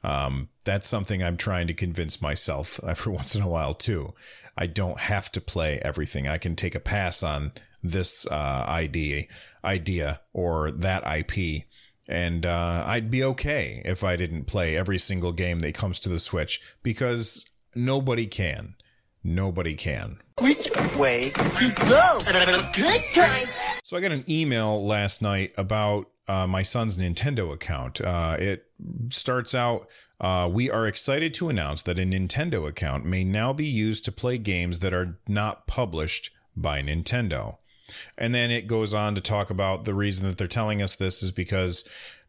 Um, 0.04 0.48
that's 0.64 0.86
something 0.86 1.22
I'm 1.22 1.36
trying 1.36 1.66
to 1.66 1.74
convince 1.74 2.22
myself 2.22 2.78
every 2.86 3.12
once 3.12 3.34
in 3.34 3.42
a 3.42 3.48
while 3.48 3.74
too. 3.74 4.14
I 4.56 4.66
don't 4.66 4.98
have 4.98 5.30
to 5.32 5.40
play 5.40 5.78
everything. 5.80 6.28
I 6.28 6.38
can 6.38 6.56
take 6.56 6.74
a 6.74 6.80
pass 6.80 7.22
on 7.22 7.52
this 7.82 8.26
uh, 8.26 8.64
idea, 8.68 9.24
idea 9.64 10.20
or 10.32 10.72
that 10.72 11.04
IP, 11.06 11.64
and 12.08 12.44
uh, 12.44 12.84
I'd 12.86 13.10
be 13.10 13.22
okay 13.22 13.82
if 13.84 14.02
I 14.02 14.16
didn't 14.16 14.46
play 14.46 14.76
every 14.76 14.98
single 14.98 15.32
game 15.32 15.60
that 15.60 15.74
comes 15.74 16.00
to 16.00 16.08
the 16.08 16.18
Switch 16.18 16.60
because 16.82 17.44
nobody 17.74 18.26
can. 18.26 18.74
Nobody 19.24 19.74
can. 19.74 20.18
Which 20.40 20.70
way 20.96 21.30
to 21.30 21.74
go? 21.88 22.18
Good 22.72 23.02
time. 23.14 23.46
So 23.82 23.96
I 23.96 24.00
got 24.00 24.12
an 24.12 24.24
email 24.28 24.84
last 24.86 25.22
night 25.22 25.52
about 25.56 26.10
uh, 26.28 26.46
my 26.46 26.62
son's 26.62 26.96
Nintendo 26.96 27.52
account. 27.52 28.00
Uh, 28.00 28.36
it 28.38 28.66
starts 29.10 29.54
out 29.54 29.88
uh, 30.20 30.48
We 30.52 30.70
are 30.70 30.86
excited 30.86 31.34
to 31.34 31.48
announce 31.48 31.82
that 31.82 31.98
a 31.98 32.02
Nintendo 32.02 32.68
account 32.68 33.04
may 33.04 33.24
now 33.24 33.52
be 33.52 33.66
used 33.66 34.04
to 34.04 34.12
play 34.12 34.38
games 34.38 34.78
that 34.80 34.92
are 34.92 35.18
not 35.26 35.66
published 35.66 36.30
by 36.56 36.82
Nintendo. 36.82 37.58
And 38.16 38.34
then 38.34 38.50
it 38.50 38.66
goes 38.66 38.92
on 38.92 39.14
to 39.14 39.20
talk 39.20 39.50
about 39.50 39.84
the 39.84 39.94
reason 39.94 40.26
that 40.28 40.36
they're 40.36 40.46
telling 40.46 40.82
us 40.82 40.96
this 40.96 41.22
is 41.22 41.32
because 41.32 41.84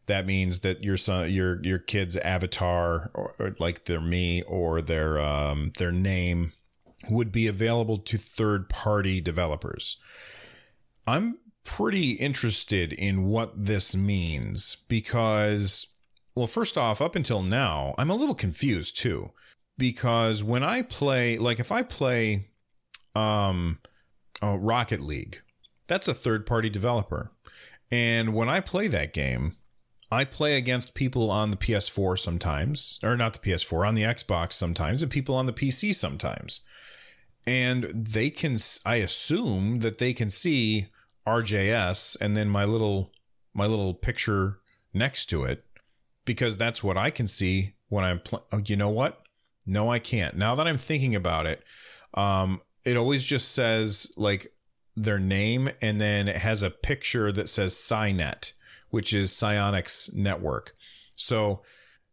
that 0.06 0.26
means 0.26 0.60
that 0.62 0.84
your 0.84 0.98
son, 0.98 1.30
your 1.30 1.64
your 1.64 1.78
kid's 1.78 2.18
avatar, 2.18 3.12
or, 3.14 3.36
or 3.38 3.56
like 3.60 3.86
their 3.86 4.02
me 4.02 4.42
or 4.44 4.82
their 4.82 5.20
um, 5.20 5.72
their 5.78 5.92
name, 5.92 6.54
would 7.10 7.32
be 7.32 7.48
available 7.48 7.98
to 7.98 8.18
third 8.18 8.70
party 8.70 9.22
developers. 9.22 9.98
I'm 11.08 11.38
pretty 11.64 12.12
interested 12.14 12.94
in 12.94 13.26
what 13.26 13.66
this 13.66 13.96
means 13.96 14.78
because, 14.88 15.88
well, 16.36 16.48
first 16.48 16.78
off, 16.78 17.02
up 17.02 17.16
until 17.16 17.44
now, 17.44 17.94
I'm 17.98 18.10
a 18.10 18.16
little 18.16 18.36
confused 18.36 18.98
too. 18.98 19.32
Because 19.78 20.44
when 20.44 20.62
I 20.62 20.82
play, 20.82 21.38
like 21.38 21.60
if 21.60 21.72
I 21.72 21.84
play 21.84 22.48
um, 23.16 23.80
oh, 24.42 24.56
Rocket 24.56 25.00
League, 25.00 25.42
that's 25.88 26.08
a 26.08 26.14
third 26.14 26.46
party 26.46 26.70
developer. 26.70 27.32
And 27.92 28.34
when 28.34 28.50
I 28.50 28.60
play 28.60 28.88
that 28.88 29.14
game, 29.14 29.56
I 30.12 30.24
play 30.24 30.58
against 30.58 30.96
people 30.96 31.30
on 31.30 31.52
the 31.52 31.58
PS4 31.58 32.18
sometimes, 32.18 33.00
or 33.04 33.16
not 33.16 33.34
the 33.34 33.40
PS4, 33.40 33.88
on 33.88 33.94
the 33.94 34.04
Xbox 34.04 34.54
sometimes, 34.54 35.04
and 35.04 35.12
people 35.12 35.36
on 35.36 35.46
the 35.46 35.54
PC 35.54 35.94
sometimes. 35.94 36.62
And 37.46 37.84
they 37.94 38.30
can 38.30 38.58
i 38.86 38.98
assume 38.98 39.80
that 39.80 39.98
they 39.98 40.14
can 40.14 40.30
see 40.30 40.88
rjs 41.26 42.18
and 42.22 42.38
then 42.38 42.48
my 42.48 42.64
little 42.66 43.12
my 43.54 43.66
little 43.66 43.94
picture 43.94 44.60
next 44.94 45.28
to 45.28 45.46
it 45.46 45.66
because 46.26 46.58
that's 46.58 46.84
what 46.84 46.98
i 46.98 47.10
can 47.10 47.28
see 47.28 47.74
when 47.88 48.04
i'm 48.04 48.20
playing. 48.20 48.46
oh, 48.52 48.62
you 48.66 48.76
know 48.76 48.90
what? 48.90 49.24
No 49.66 49.92
i 49.92 49.98
can't. 49.98 50.36
Now 50.36 50.54
that 50.56 50.68
i'm 50.68 50.78
thinking 50.78 51.16
about 51.16 51.48
it 51.48 51.64
um 52.14 52.62
it 52.86 52.98
always 52.98 53.24
just 53.24 53.54
says 53.54 54.12
like 54.16 54.52
their 54.96 55.20
name 55.20 55.70
and 55.82 56.00
then 56.00 56.28
it 56.28 56.38
has 56.38 56.62
a 56.62 56.70
picture 56.70 57.32
that 57.32 57.50
says 57.50 57.74
Psynet, 57.74 58.54
which 58.90 59.14
is 59.14 59.32
Psyonix 59.32 60.14
network. 60.14 60.76
So 61.16 61.62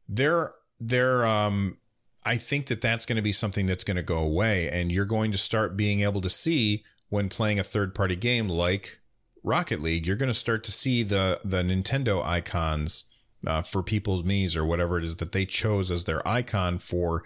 they're 0.09 0.55
they're 0.79 1.25
um 1.27 1.79
I 2.27 2.37
think 2.37 2.67
that 2.67 2.81
that's 2.81 3.07
going 3.07 3.17
to 3.17 3.23
be 3.23 3.33
something 3.33 3.67
that's 3.67 3.85
going 3.85 3.97
to 3.97 4.03
go 4.03 4.19
away. 4.19 4.69
And 4.69 4.91
you're 4.91 5.05
going 5.05 5.31
to 5.31 5.39
start 5.39 5.77
being 5.77 6.01
able 6.01 6.21
to 6.23 6.29
see 6.29 6.83
when 7.09 7.29
playing 7.29 7.61
a 7.61 7.65
third 7.65 7.95
party 7.95 8.17
game 8.17 8.49
like 8.49 8.99
Rocket 9.45 9.81
League, 9.81 10.09
you're 10.09 10.17
going 10.17 10.27
to 10.27 10.35
start 10.35 10.65
to 10.65 10.73
see 10.73 11.05
the, 11.05 11.41
the 11.45 11.62
Nintendo 11.62 12.25
icons 12.27 13.05
uh, 13.47 13.62
for 13.62 13.81
people's 13.81 14.25
Mii's 14.25 14.57
or 14.57 14.65
whatever 14.65 14.99
it 14.99 15.05
is 15.05 15.17
that 15.17 15.31
they 15.31 15.47
chose 15.47 15.93
as 15.93 16.03
their 16.03 16.27
icon 16.27 16.79
for, 16.79 17.23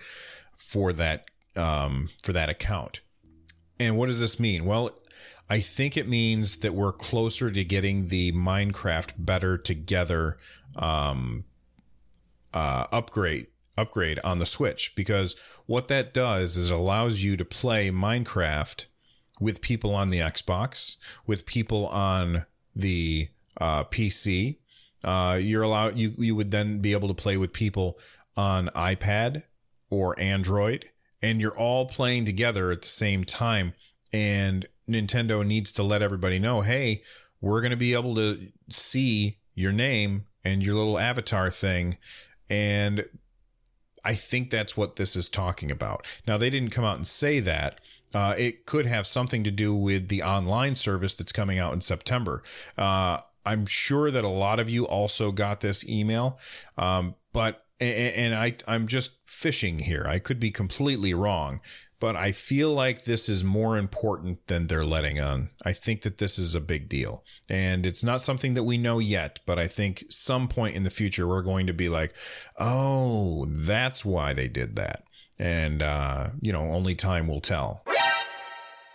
for 0.54 0.92
that, 0.92 1.24
um, 1.56 2.10
for 2.22 2.34
that 2.34 2.50
account. 2.50 3.00
And 3.78 3.96
what 3.96 4.06
does 4.06 4.20
this 4.20 4.38
mean? 4.38 4.66
Well, 4.66 4.90
I 5.50 5.58
think 5.58 5.96
it 5.96 6.06
means 6.06 6.58
that 6.58 6.74
we're 6.74 6.92
closer 6.92 7.50
to 7.50 7.64
getting 7.64 8.06
the 8.06 8.30
Minecraft 8.30 9.14
better 9.18 9.58
together, 9.58 10.38
um, 10.76 11.44
uh, 12.54 12.86
upgrade 12.92 13.48
upgrade 13.76 14.20
on 14.22 14.38
the 14.38 14.46
Switch 14.46 14.94
because 14.94 15.34
what 15.66 15.88
that 15.88 16.12
does 16.14 16.56
is 16.56 16.70
it 16.70 16.74
allows 16.74 17.24
you 17.24 17.36
to 17.36 17.44
play 17.44 17.90
Minecraft 17.90 18.86
with 19.40 19.60
people 19.60 19.94
on 19.94 20.10
the 20.10 20.18
Xbox, 20.18 20.96
with 21.26 21.46
people 21.46 21.86
on 21.88 22.44
the 22.76 23.28
uh, 23.60 23.84
PC. 23.84 24.58
Uh, 25.02 25.38
you're 25.40 25.62
allowed 25.62 25.98
you 25.98 26.12
you 26.18 26.36
would 26.36 26.52
then 26.52 26.78
be 26.78 26.92
able 26.92 27.08
to 27.08 27.14
play 27.14 27.36
with 27.36 27.52
people 27.52 27.98
on 28.36 28.68
iPad 28.76 29.42
or 29.88 30.18
Android, 30.20 30.90
and 31.20 31.40
you're 31.40 31.56
all 31.56 31.86
playing 31.86 32.24
together 32.24 32.70
at 32.70 32.82
the 32.82 32.88
same 32.88 33.24
time. 33.24 33.74
And 34.12 34.66
Nintendo 34.88 35.46
needs 35.46 35.72
to 35.72 35.82
let 35.82 36.02
everybody 36.02 36.38
know, 36.38 36.62
hey, 36.62 37.02
we're 37.40 37.60
going 37.60 37.70
to 37.70 37.76
be 37.76 37.92
able 37.94 38.14
to 38.16 38.48
see 38.68 39.38
your 39.54 39.72
name 39.72 40.26
and 40.44 40.62
your 40.62 40.74
little 40.74 40.98
avatar 40.98 41.50
thing, 41.50 41.98
and 42.48 43.04
I 44.04 44.14
think 44.14 44.50
that's 44.50 44.76
what 44.76 44.96
this 44.96 45.14
is 45.14 45.28
talking 45.28 45.70
about. 45.70 46.06
Now, 46.26 46.38
they 46.38 46.50
didn't 46.50 46.70
come 46.70 46.84
out 46.84 46.96
and 46.96 47.06
say 47.06 47.40
that. 47.40 47.80
Uh, 48.14 48.34
it 48.36 48.66
could 48.66 48.86
have 48.86 49.06
something 49.06 49.44
to 49.44 49.50
do 49.50 49.74
with 49.74 50.08
the 50.08 50.22
online 50.22 50.74
service 50.74 51.14
that's 51.14 51.32
coming 51.32 51.58
out 51.58 51.72
in 51.74 51.80
September. 51.80 52.42
Uh, 52.76 53.18
I'm 53.44 53.66
sure 53.66 54.10
that 54.10 54.24
a 54.24 54.28
lot 54.28 54.58
of 54.58 54.68
you 54.68 54.86
also 54.86 55.30
got 55.30 55.60
this 55.60 55.88
email, 55.88 56.38
um, 56.76 57.14
but 57.32 57.64
and, 57.80 58.34
I 58.34 58.56
I'm 58.68 58.86
just 58.86 59.12
fishing 59.24 59.78
here. 59.78 60.04
I 60.06 60.18
could 60.18 60.38
be 60.38 60.50
completely 60.50 61.14
wrong, 61.14 61.60
but 62.00 62.16
I 62.16 62.32
feel 62.32 62.72
like 62.72 63.04
this 63.04 63.28
is 63.28 63.44
more 63.44 63.76
important 63.76 64.46
than 64.46 64.66
they're 64.66 64.84
letting 64.84 65.20
on. 65.20 65.50
I 65.64 65.72
think 65.72 66.02
that 66.02 66.16
this 66.18 66.38
is 66.38 66.54
a 66.54 66.60
big 66.60 66.88
deal. 66.88 67.22
And 67.48 67.84
it's 67.84 68.02
not 68.02 68.22
something 68.22 68.54
that 68.54 68.64
we 68.64 68.78
know 68.78 68.98
yet, 68.98 69.40
but 69.44 69.58
I 69.58 69.68
think 69.68 70.06
some 70.08 70.48
point 70.48 70.76
in 70.76 70.82
the 70.82 70.90
future 70.90 71.28
we're 71.28 71.42
going 71.42 71.66
to 71.66 71.74
be 71.74 71.90
like, 71.90 72.14
oh, 72.58 73.46
that's 73.50 74.02
why 74.04 74.32
they 74.32 74.48
did 74.48 74.76
that. 74.76 75.04
And, 75.38 75.82
uh, 75.82 76.30
you 76.40 76.52
know, 76.52 76.62
only 76.62 76.94
time 76.94 77.28
will 77.28 77.40
tell. 77.40 77.84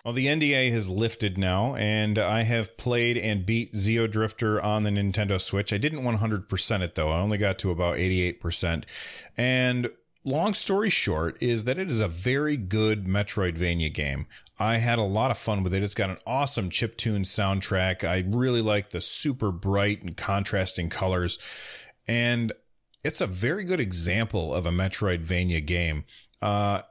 Well, 0.04 0.13
the 0.13 0.28
NDA 0.28 0.72
has 0.72 0.88
lifted 0.88 1.36
now, 1.36 1.74
and 1.76 2.20
I 2.20 2.44
have 2.44 2.78
played 2.78 3.18
and 3.18 3.44
beat 3.44 3.74
Xeodrifter 3.74 4.63
on 4.63 4.84
the 4.84 4.91
Nintendo 4.91 5.41
Switch. 5.41 5.74
I 5.74 5.80
didn't 5.80 6.04
100% 6.04 6.82
it 6.82 6.94
though. 6.94 7.10
I 7.10 7.22
only 7.22 7.39
got 7.39 7.58
to 7.60 7.72
about 7.72 7.96
88%. 7.96 8.84
And 9.36 9.89
long 10.26 10.54
story 10.54 10.90
short 10.90 11.38
is 11.42 11.64
that 11.64 11.78
it 11.78 11.90
is 11.90 12.00
a 12.02 12.08
very 12.08 12.58
good 12.58 13.06
Metroidvania 13.06 13.94
game. 13.94 14.26
I 14.60 14.78
had 14.78 15.00
a 15.00 15.04
lot 15.04 15.32
of 15.32 15.38
fun 15.38 15.64
with 15.64 15.74
it. 15.74 15.84
It's 15.84 15.94
got 15.94 16.10
an 16.10 16.18
awesome 16.26 16.70
chip 16.70 16.98
tune 16.98 17.24
soundtrack. 17.24 18.04
I 18.04 18.26
really 18.28 18.62
like 18.62 18.90
the 18.90 19.02
super 19.02 19.52
bright 19.52 20.02
and 20.02 20.18
contrasting 20.18 20.90
colors. 20.90 21.38
And 22.08 22.52
it's 23.04 23.22
a 23.22 23.28
very 23.28 23.64
good 23.64 23.80
example 23.80 24.54
of 24.54 24.66
a 24.66 24.72
Metroidvania 24.72 25.66
game. 25.66 26.06
Uh, 26.42 26.82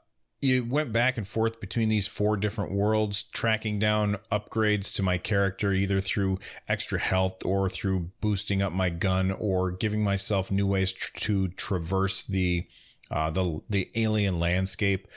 you 0.40 0.62
went 0.62 0.92
back 0.92 1.16
and 1.16 1.26
forth 1.26 1.58
between 1.58 1.88
these 1.88 2.06
four 2.06 2.36
different 2.36 2.70
worlds, 2.70 3.22
tracking 3.22 3.78
down 3.78 4.18
upgrades 4.30 4.94
to 4.94 5.02
my 5.02 5.16
character, 5.16 5.72
either 5.72 6.02
through 6.02 6.38
extra 6.68 6.98
health 6.98 7.44
or 7.46 7.70
through 7.70 8.10
boosting 8.20 8.60
up 8.60 8.72
my 8.72 8.90
gun 8.90 9.32
or 9.32 9.70
giving 9.70 10.04
myself 10.04 10.52
new 10.52 10.66
ways 10.66 10.92
tr- 10.92 11.16
to 11.16 11.48
traverse 11.48 12.22
the 12.22 12.66
uh, 13.10 13.30
the 13.30 13.60
the 13.68 13.90
alien 13.94 14.38
landscape. 14.38 15.08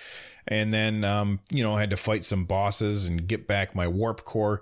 And 0.49 0.73
then, 0.73 1.03
um, 1.03 1.41
you 1.51 1.61
know, 1.61 1.75
I 1.75 1.81
had 1.81 1.89
to 1.89 1.97
fight 1.97 2.23
some 2.23 2.45
bosses 2.45 3.05
and 3.05 3.27
get 3.27 3.47
back 3.47 3.75
my 3.75 3.87
warp 3.87 4.23
core. 4.23 4.61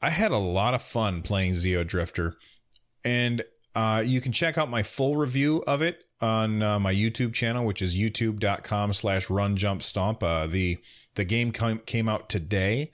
I 0.00 0.10
had 0.10 0.30
a 0.30 0.38
lot 0.38 0.74
of 0.74 0.82
fun 0.82 1.22
playing 1.22 1.54
Xeodrifter, 1.54 2.34
and 3.04 3.42
uh, 3.74 4.02
you 4.04 4.20
can 4.20 4.32
check 4.32 4.56
out 4.56 4.70
my 4.70 4.82
full 4.82 5.16
review 5.16 5.64
of 5.66 5.82
it 5.82 6.04
on 6.20 6.62
uh, 6.62 6.78
my 6.78 6.92
YouTube 6.92 7.32
channel, 7.32 7.64
which 7.64 7.82
is 7.82 7.96
youtube.com 7.96 8.92
slash 8.92 9.30
run 9.30 9.56
jump 9.56 9.82
stomp. 9.82 10.22
Uh, 10.22 10.46
the, 10.46 10.78
the 11.14 11.24
game 11.24 11.52
com- 11.52 11.80
came 11.86 12.08
out 12.08 12.28
today 12.28 12.90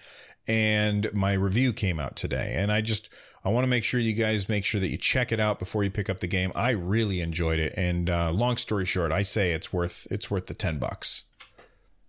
and 0.47 1.09
my 1.15 1.33
review 1.33 1.73
came 1.73 1.99
out 1.99 2.17
today. 2.17 2.55
And 2.57 2.71
I 2.71 2.81
just, 2.83 3.09
I 3.45 3.51
want 3.51 3.65
to 3.65 3.69
make 3.69 3.85
sure 3.85 4.01
you 4.01 4.15
guys 4.15 4.49
make 4.49 4.65
sure 4.65 4.81
that 4.81 4.89
you 4.89 4.97
check 4.97 5.31
it 5.31 5.39
out 5.39 5.59
before 5.59 5.85
you 5.85 5.91
pick 5.91 6.09
up 6.09 6.21
the 6.21 6.27
game. 6.27 6.51
I 6.55 6.71
really 6.71 7.21
enjoyed 7.21 7.59
it. 7.59 7.75
And, 7.77 8.09
uh, 8.09 8.33
long 8.33 8.57
story 8.57 8.87
short, 8.87 9.13
I 9.13 9.23
say 9.23 9.53
it's 9.53 9.73
worth, 9.73 10.07
it's 10.11 10.31
worth 10.31 10.47
the 10.47 10.55
10 10.55 10.79
bucks. 10.79 11.25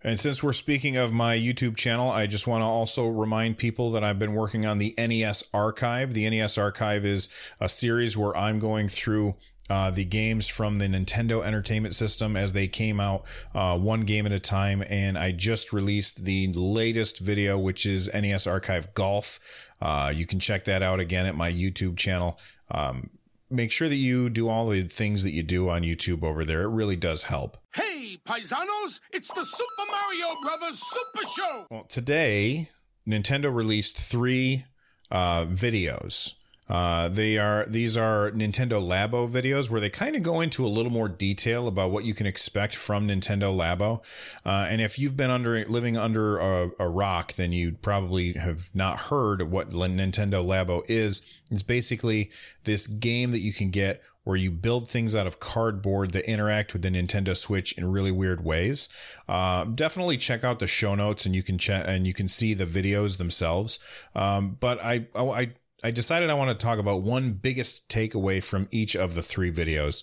And 0.06 0.20
since 0.20 0.44
we're 0.44 0.54
speaking 0.54 0.98
of 0.98 1.12
my 1.12 1.36
YouTube 1.36 1.76
channel, 1.76 2.12
I 2.12 2.28
just 2.28 2.46
want 2.46 2.62
to 2.62 2.66
also 2.66 3.08
remind 3.08 3.58
people 3.58 3.90
that 3.92 4.04
I've 4.04 4.20
been 4.20 4.36
working 4.36 4.64
on 4.64 4.78
the 4.78 4.94
NES 5.00 5.44
Archive. 5.52 6.14
The 6.14 6.30
NES 6.30 6.60
Archive 6.60 7.04
is 7.04 7.28
a 7.60 7.68
series 7.68 8.16
where 8.16 8.38
I'm 8.38 8.60
going 8.60 8.88
through 8.88 9.34
uh, 9.68 9.90
the 9.90 10.06
games 10.06 10.48
from 10.48 10.78
the 10.78 10.86
Nintendo 10.86 11.44
Entertainment 11.44 11.96
System 11.96 12.38
as 12.38 12.54
they 12.54 12.68
came 12.68 13.00
out 13.00 13.24
uh, 13.56 13.80
one 13.80 14.02
game 14.02 14.28
at 14.28 14.32
a 14.32 14.40
time. 14.40 14.84
And 14.88 15.18
I 15.18 15.32
just 15.32 15.74
released 15.74 16.24
the 16.24 16.52
latest 16.54 17.18
video, 17.18 17.58
which 17.58 17.88
is 17.88 18.08
NES 18.14 18.46
Archive 18.46 18.94
Golf. 18.94 19.40
Uh, 19.82 20.12
you 20.16 20.26
can 20.26 20.40
check 20.40 20.66
that 20.66 20.82
out 20.82 21.00
again 21.00 21.26
at 21.26 21.36
my 21.36 21.52
YouTube 21.52 21.98
channel. 21.98 22.40
Um, 22.72 23.10
make 23.50 23.72
sure 23.72 23.90
that 23.90 23.96
you 23.96 24.30
do 24.30 24.50
all 24.50 24.70
the 24.70 24.84
things 24.84 25.24
that 25.24 25.32
you 25.32 25.44
do 25.44 25.70
on 25.70 25.84
YouTube 25.84 26.24
over 26.24 26.44
there. 26.46 26.64
It 26.64 26.70
really 26.70 26.96
does 26.96 27.24
help. 27.24 27.58
Hey, 27.74 28.18
paisanos, 28.26 29.02
it's 29.12 29.32
the 29.32 29.44
Super 29.44 29.92
Mario 29.92 30.42
Brothers 30.42 30.80
Super 30.80 31.28
Show! 31.28 31.66
Well, 31.70 31.84
today, 31.84 32.70
Nintendo 33.08 33.54
released 33.54 33.98
three 33.98 34.66
uh, 35.12 35.46
videos. 35.46 36.34
Uh, 36.68 37.08
they 37.10 37.38
are 37.38 37.66
these 37.68 37.96
are 37.96 38.32
Nintendo 38.32 38.82
Labo 38.82 39.30
videos 39.30 39.70
where 39.70 39.80
they 39.80 39.90
kind 39.90 40.16
of 40.16 40.24
go 40.24 40.42
into 40.42 40.66
a 40.66 40.70
little 40.70 40.92
more 40.92 41.08
detail 41.08 41.68
about 41.68 41.92
what 41.92 42.06
you 42.06 42.14
can 42.14 42.26
expect 42.26 42.76
from 42.76 43.08
Nintendo 43.08 43.54
Labo. 43.54 44.02
Uh, 44.46 44.66
and 44.70 44.82
if 44.82 44.98
you've 44.98 45.16
been 45.16 45.30
under 45.30 45.64
living 45.66 45.96
under 45.96 46.38
a, 46.38 46.72
a, 46.80 46.90
rock, 46.90 47.34
then 47.34 47.52
you 47.52 47.74
probably 47.74 48.34
have 48.34 48.72
not 48.74 49.00
heard 49.00 49.44
what 49.44 49.70
Nintendo 49.70 50.44
Labo 50.44 50.84
is. 50.90 51.22
It's 51.52 51.64
basically 51.64 52.32
this 52.64 52.88
game 52.88 53.32
that 53.32 53.42
you 53.42 53.54
can 53.54 53.70
get 53.70 54.02
where 54.24 54.36
you 54.36 54.50
build 54.50 54.90
things 54.90 55.16
out 55.16 55.28
of 55.28 55.40
cardboard 55.40 56.12
that 56.14 56.28
interact 56.28 56.74
with 56.74 56.82
the 56.82 56.90
Nintendo 56.90 57.38
Switch 57.38 57.74
in 57.74 57.92
really 57.92 58.12
weird 58.12 58.44
ways. 58.44 58.90
Uh, 59.30 59.66
definitely 59.66 60.18
check 60.18 60.44
out 60.44 60.58
the 60.58 60.66
show 60.66 60.96
notes 60.96 61.28
and 61.28 61.36
you 61.36 61.44
can 61.44 61.60
check 61.60 61.86
and 61.88 62.08
you 62.08 62.14
can 62.14 62.28
see 62.28 62.56
the 62.56 62.66
videos 62.66 63.18
themselves. 63.18 63.78
Um, 64.16 64.58
but 64.60 64.84
I, 64.84 65.06
I 65.16 65.54
I 65.86 65.92
decided 65.92 66.32
I 66.32 66.34
want 66.34 66.50
to 66.50 66.66
talk 66.66 66.80
about 66.80 67.04
one 67.04 67.34
biggest 67.34 67.88
takeaway 67.90 68.44
from 68.44 68.68
each 68.72 68.96
of 68.96 69.14
the 69.14 69.22
three 69.22 69.52
videos. 69.52 70.02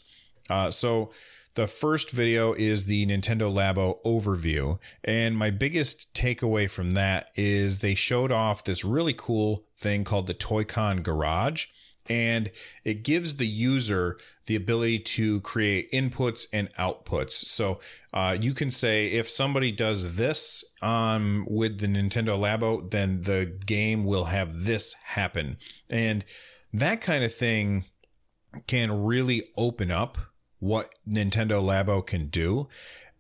Uh, 0.48 0.70
so 0.70 1.10
the 1.56 1.66
first 1.66 2.12
video 2.12 2.52
is 2.52 2.84
the 2.84 3.04
Nintendo 3.04 3.52
Labo 3.52 4.00
overview. 4.04 4.78
And 5.02 5.36
my 5.36 5.50
biggest 5.50 6.14
takeaway 6.14 6.70
from 6.70 6.92
that 6.92 7.32
is 7.34 7.78
they 7.78 7.96
showed 7.96 8.30
off 8.30 8.62
this 8.62 8.84
really 8.84 9.12
cool 9.12 9.64
thing 9.76 10.04
called 10.04 10.28
the 10.28 10.34
Toy-Con 10.34 11.02
Garage 11.02 11.66
and 12.06 12.50
it 12.84 13.04
gives 13.04 13.36
the 13.36 13.46
user 13.46 14.18
the 14.46 14.56
ability 14.56 14.98
to 14.98 15.40
create 15.42 15.90
inputs 15.92 16.46
and 16.52 16.72
outputs. 16.74 17.32
So 17.32 17.80
uh, 18.12 18.36
you 18.40 18.54
can 18.54 18.70
say 18.70 19.08
if 19.08 19.28
somebody 19.28 19.72
does 19.72 20.16
this 20.16 20.64
um, 20.82 21.46
with 21.48 21.78
the 21.78 21.86
Nintendo 21.86 22.38
Labo, 22.38 22.90
then 22.90 23.22
the 23.22 23.56
game 23.66 24.04
will 24.04 24.24
have 24.24 24.64
this 24.64 24.94
happen, 25.04 25.58
and 25.88 26.24
that 26.72 27.00
kind 27.00 27.22
of 27.24 27.32
thing 27.34 27.84
can 28.66 29.04
really 29.04 29.48
open 29.56 29.90
up 29.90 30.18
what 30.58 30.90
Nintendo 31.08 31.62
Labo 31.62 32.04
can 32.06 32.26
do. 32.26 32.68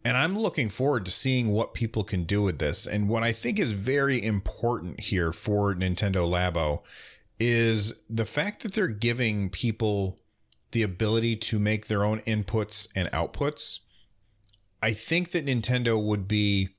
And 0.04 0.16
I'm 0.16 0.36
looking 0.36 0.68
forward 0.68 1.04
to 1.04 1.10
seeing 1.12 1.52
what 1.52 1.74
people 1.74 2.02
can 2.02 2.24
do 2.24 2.42
with 2.42 2.58
this. 2.58 2.86
And 2.86 3.08
what 3.08 3.22
I 3.22 3.32
think 3.32 3.58
is 3.58 3.72
very 3.72 4.22
important 4.22 5.00
here 5.00 5.32
for 5.32 5.74
Nintendo 5.74 6.28
Labo 6.28 6.82
is 7.44 7.94
the 8.08 8.24
fact 8.24 8.62
that 8.62 8.74
they're 8.74 8.86
giving 8.86 9.50
people 9.50 10.20
the 10.70 10.82
ability 10.82 11.34
to 11.36 11.58
make 11.58 11.86
their 11.86 12.04
own 12.04 12.20
inputs 12.20 12.86
and 12.94 13.10
outputs. 13.10 13.80
I 14.80 14.92
think 14.92 15.32
that 15.32 15.46
Nintendo 15.46 16.00
would 16.00 16.28
be, 16.28 16.70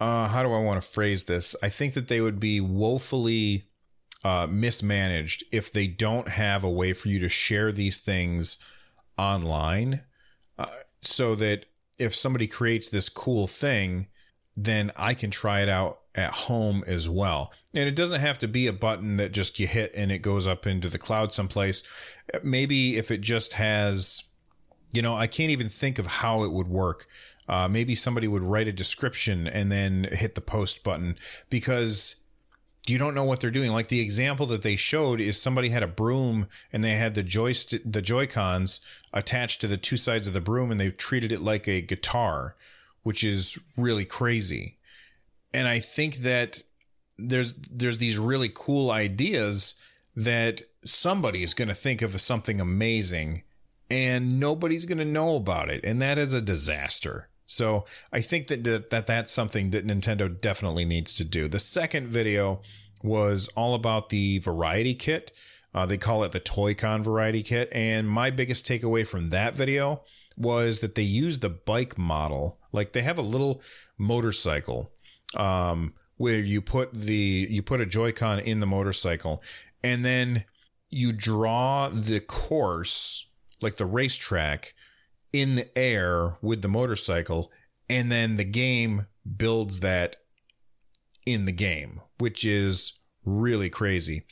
uh, 0.00 0.28
how 0.28 0.42
do 0.42 0.52
I 0.52 0.62
want 0.62 0.82
to 0.82 0.88
phrase 0.88 1.24
this? 1.24 1.54
I 1.62 1.68
think 1.68 1.92
that 1.94 2.08
they 2.08 2.22
would 2.22 2.40
be 2.40 2.60
woefully 2.60 3.64
uh, 4.24 4.46
mismanaged 4.50 5.44
if 5.52 5.70
they 5.70 5.86
don't 5.86 6.28
have 6.28 6.64
a 6.64 6.70
way 6.70 6.94
for 6.94 7.08
you 7.08 7.18
to 7.20 7.28
share 7.28 7.70
these 7.70 8.00
things 8.00 8.56
online 9.18 10.02
uh, 10.58 10.66
so 11.02 11.34
that 11.34 11.66
if 11.98 12.14
somebody 12.14 12.46
creates 12.46 12.88
this 12.88 13.10
cool 13.10 13.46
thing, 13.46 14.08
then 14.56 14.92
I 14.96 15.14
can 15.14 15.30
try 15.30 15.60
it 15.60 15.68
out 15.68 16.00
at 16.14 16.32
home 16.32 16.84
as 16.86 17.08
well. 17.08 17.52
And 17.74 17.88
it 17.88 17.96
doesn't 17.96 18.20
have 18.20 18.38
to 18.38 18.48
be 18.48 18.66
a 18.66 18.72
button 18.72 19.16
that 19.16 19.32
just 19.32 19.58
you 19.58 19.66
hit 19.66 19.92
and 19.94 20.12
it 20.12 20.18
goes 20.18 20.46
up 20.46 20.66
into 20.66 20.88
the 20.88 20.98
cloud 20.98 21.32
someplace. 21.32 21.82
Maybe 22.42 22.96
if 22.96 23.10
it 23.10 23.20
just 23.20 23.54
has, 23.54 24.22
you 24.92 25.02
know, 25.02 25.16
I 25.16 25.26
can't 25.26 25.50
even 25.50 25.68
think 25.68 25.98
of 25.98 26.06
how 26.06 26.44
it 26.44 26.52
would 26.52 26.68
work. 26.68 27.08
Uh, 27.48 27.68
maybe 27.68 27.94
somebody 27.94 28.28
would 28.28 28.42
write 28.42 28.68
a 28.68 28.72
description 28.72 29.46
and 29.46 29.70
then 29.70 30.04
hit 30.12 30.34
the 30.34 30.40
post 30.40 30.82
button 30.82 31.18
because 31.50 32.16
you 32.86 32.98
don't 32.98 33.14
know 33.14 33.24
what 33.24 33.40
they're 33.40 33.50
doing. 33.50 33.72
Like 33.72 33.88
the 33.88 34.00
example 34.00 34.46
that 34.46 34.62
they 34.62 34.76
showed 34.76 35.20
is 35.20 35.40
somebody 35.40 35.70
had 35.70 35.82
a 35.82 35.88
broom 35.88 36.48
and 36.72 36.84
they 36.84 36.92
had 36.92 37.14
the 37.14 37.22
joystick, 37.22 37.82
the 37.84 38.02
Joy 38.02 38.26
Cons 38.26 38.80
attached 39.12 39.60
to 39.62 39.66
the 39.66 39.76
two 39.76 39.96
sides 39.96 40.26
of 40.26 40.32
the 40.32 40.40
broom 40.40 40.70
and 40.70 40.78
they 40.78 40.90
treated 40.90 41.32
it 41.32 41.40
like 41.40 41.66
a 41.66 41.80
guitar, 41.80 42.56
which 43.04 43.22
is 43.22 43.56
really 43.78 44.04
crazy 44.04 44.78
and 45.54 45.68
I 45.68 45.78
think 45.78 46.16
that 46.16 46.62
there's 47.16 47.54
there's 47.70 47.98
these 47.98 48.18
really 48.18 48.50
cool 48.52 48.90
ideas 48.90 49.76
that 50.16 50.62
somebody 50.84 51.42
is 51.42 51.54
going 51.54 51.68
to 51.68 51.74
think 51.74 52.02
of 52.02 52.20
something 52.20 52.60
amazing 52.60 53.44
and 53.88 54.40
nobody's 54.40 54.84
going 54.84 54.98
to 54.98 55.04
know 55.04 55.36
about 55.36 55.70
it 55.70 55.84
and 55.84 56.02
that 56.02 56.18
is 56.18 56.34
a 56.34 56.42
disaster. 56.42 57.28
So 57.46 57.84
I 58.12 58.20
think 58.20 58.48
that, 58.48 58.64
that 58.64 58.90
that 58.90 59.06
that's 59.06 59.30
something 59.30 59.70
that 59.70 59.86
Nintendo 59.86 60.40
definitely 60.40 60.84
needs 60.84 61.14
to 61.14 61.24
do. 61.24 61.46
The 61.46 61.58
second 61.58 62.08
video 62.08 62.60
was 63.02 63.48
all 63.54 63.74
about 63.74 64.08
the 64.08 64.38
variety 64.38 64.94
kit. 64.94 65.30
Uh, 65.74 65.84
they 65.84 65.98
call 65.98 66.24
it 66.24 66.32
the 66.32 66.40
Toy-Con 66.40 67.02
variety 67.02 67.42
kit. 67.42 67.68
And 67.72 68.08
my 68.08 68.30
biggest 68.30 68.66
takeaway 68.66 69.06
from 69.06 69.28
that 69.28 69.54
video 69.54 70.02
was 70.36 70.80
that 70.80 70.94
they 70.94 71.02
use 71.02 71.38
the 71.38 71.50
bike 71.50 71.96
model. 71.98 72.58
Like 72.72 72.92
they 72.92 73.02
have 73.02 73.18
a 73.18 73.22
little 73.22 73.62
motorcycle 73.98 74.92
um, 75.36 75.94
where 76.16 76.40
you 76.40 76.60
put 76.60 76.92
the 76.92 77.46
you 77.50 77.62
put 77.62 77.80
a 77.80 77.86
Joy-Con 77.86 78.40
in 78.40 78.60
the 78.60 78.66
motorcycle, 78.66 79.42
and 79.82 80.04
then 80.04 80.44
you 80.90 81.12
draw 81.12 81.88
the 81.88 82.20
course 82.20 83.26
like 83.60 83.76
the 83.76 83.86
racetrack 83.86 84.74
in 85.32 85.56
the 85.56 85.78
air 85.78 86.36
with 86.42 86.62
the 86.62 86.68
motorcycle, 86.68 87.50
and 87.90 88.10
then 88.10 88.36
the 88.36 88.44
game 88.44 89.06
builds 89.36 89.80
that 89.80 90.16
in 91.26 91.46
the 91.46 91.52
game, 91.52 92.00
which 92.18 92.44
is 92.44 92.94
really 93.24 93.70
crazy. 93.70 94.24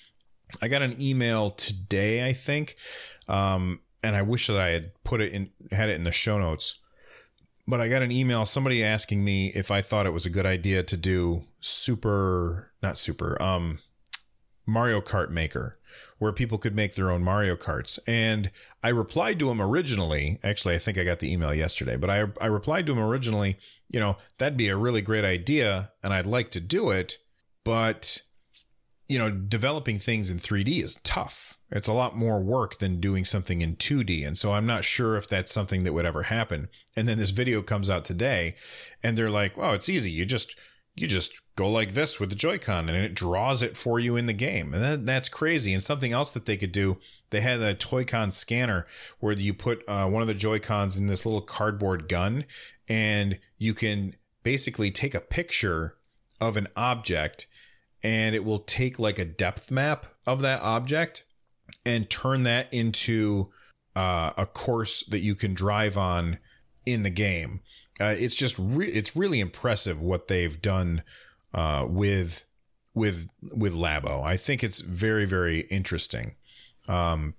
I 0.61 0.69
got 0.69 0.83
an 0.83 1.01
email 1.01 1.51
today, 1.51 2.27
I 2.27 2.33
think, 2.35 2.77
um, 3.27 3.81
and 4.03 4.17
I 4.17 4.23
wish 4.23 4.47
that 4.49 4.61
I 4.61 4.71
had 4.71 4.93
put 5.05 5.21
it 5.21 5.33
in, 5.33 5.51
had 5.71 5.89
it 5.89 5.97
in 5.97 6.05
the 6.05 6.13
show 6.13 6.39
notes 6.39 6.79
but 7.67 7.81
I 7.81 7.89
got 7.89 8.03
an 8.03 8.11
email 8.11 8.45
somebody 8.45 8.83
asking 8.83 9.25
me 9.25 9.49
if 9.49 9.71
I 9.71 9.83
thought 9.83 10.07
it 10.07 10.13
was 10.13 10.27
a 10.27 10.31
good 10.31 10.47
idea 10.47 10.83
to 10.83 10.97
do 10.97 11.45
super 11.61 12.73
not 12.83 12.99
super 12.99 13.41
um 13.41 13.79
Mario 14.67 15.01
Kart 15.01 15.31
Maker 15.31 15.79
where 16.19 16.33
people 16.33 16.57
could 16.57 16.77
make 16.77 16.95
their 16.95 17.11
own 17.11 17.23
Mario 17.23 17.57
Karts. 17.57 17.99
And 18.07 18.51
I 18.83 18.91
replied 18.91 19.41
to 19.41 19.51
him 19.51 19.61
originally. 19.61 20.39
Actually, 20.45 20.77
I 20.77 20.79
think 20.79 20.97
I 20.97 21.03
got 21.03 21.19
the 21.19 21.33
email 21.33 21.53
yesterday, 21.53 21.97
but 21.97 22.11
I 22.11 22.27
I 22.41 22.47
replied 22.47 22.87
to 22.87 22.93
him 22.93 23.01
originally, 23.01 23.59
you 23.91 24.01
know, 24.01 24.17
that'd 24.39 24.57
be 24.57 24.69
a 24.69 24.77
really 24.77 25.03
great 25.03 25.25
idea 25.25 25.93
and 26.03 26.13
I'd 26.13 26.27
like 26.27 26.51
to 26.53 26.61
do 26.61 26.91
it, 26.91 27.19
but 27.65 28.23
you 29.09 29.19
know, 29.19 29.31
developing 29.31 29.99
things 29.99 30.31
in 30.31 30.39
3D 30.39 30.83
is 30.83 30.99
tough. 31.03 31.59
It's 31.73 31.89
a 31.89 31.93
lot 31.93 32.15
more 32.15 32.41
work 32.41 32.79
than 32.79 33.01
doing 33.01 33.25
something 33.25 33.63
in 33.63 33.77
2D. 33.77 34.27
And 34.27 34.37
so 34.37 34.53
I'm 34.53 34.67
not 34.67 34.85
sure 34.85 35.17
if 35.17 35.27
that's 35.27 35.53
something 35.53 35.85
that 35.85 35.93
would 35.93 36.05
ever 36.05 36.25
happen. 36.25 36.69
And 36.95 37.09
then 37.09 37.19
this 37.19 37.31
video 37.31 37.63
comes 37.63 37.89
out 37.89 38.05
today 38.05 38.55
and 39.03 39.17
they're 39.17 39.31
like, 39.31 39.57
"Well, 39.57 39.73
it's 39.73 39.89
easy. 39.89 40.11
You 40.11 40.27
just 40.27 40.55
you 40.95 41.07
just 41.07 41.41
go 41.57 41.71
like 41.71 41.93
this 41.93 42.21
with 42.21 42.29
the 42.29 42.37
Joy-Con 42.37 42.89
and 42.89 42.99
it 42.99 43.15
draws 43.15 43.63
it 43.63 43.77
for 43.77 43.99
you 43.99 44.17
in 44.17 44.27
the 44.27 44.33
game. 44.33 44.75
And 44.75 44.83
that, 44.83 45.07
that's 45.07 45.29
crazy. 45.29 45.73
And 45.73 45.83
something 45.83 46.13
else 46.13 46.31
that 46.31 46.45
they 46.45 46.57
could 46.57 46.73
do, 46.73 46.99
they 47.31 47.41
had 47.41 47.61
a 47.61 47.75
Toy-Con 47.75 48.31
scanner 48.31 48.87
where 49.19 49.33
you 49.33 49.55
put 49.55 49.83
uh, 49.89 50.07
one 50.07 50.21
of 50.21 50.29
the 50.29 50.35
Joy-Cons 50.35 50.99
in 50.99 51.07
this 51.07 51.25
little 51.25 51.41
cardboard 51.41 52.09
gun 52.09 52.45
and 52.89 53.39
you 53.57 53.73
can 53.73 54.17
basically 54.43 54.91
take 54.91 55.15
a 55.15 55.21
picture 55.21 55.97
of 56.41 56.57
an 56.57 56.69
object 56.77 57.47
and 58.03 58.35
it 58.35 58.45
will 58.45 58.59
take 58.59 58.99
like 58.99 59.19
a 59.19 59.25
depth 59.25 59.71
map 59.71 60.07
of 60.27 60.43
that 60.43 60.61
object 60.61 61.25
and 61.85 62.09
turn 62.09 62.45
that 62.45 62.73
into 62.73 63.51
uh, 63.97 64.33
a 64.37 64.47
course 64.47 65.05
that 65.05 65.21
you 65.21 65.35
can 65.35 65.55
drive 65.55 65.97
on 65.97 66.39
in 66.87 67.03
the 67.03 67.11
game. 67.11 67.61
Uh, 68.01 68.15
it's 68.19 68.35
just 68.35 68.57
re- 68.59 68.89
it's 68.89 69.15
really 69.15 69.41
impressive 69.41 70.01
what 70.01 70.29
they've 70.29 70.61
done 70.63 71.03
uh, 71.55 71.87
with 71.89 72.45
with 72.95 73.29
with 73.55 73.75
Labo. 73.75 74.23
I 74.23 74.37
think 74.37 74.65
it's 74.65 74.81
very 74.81 75.25
very 75.25 75.61
interesting. 75.61 76.35
Um, 76.89 77.35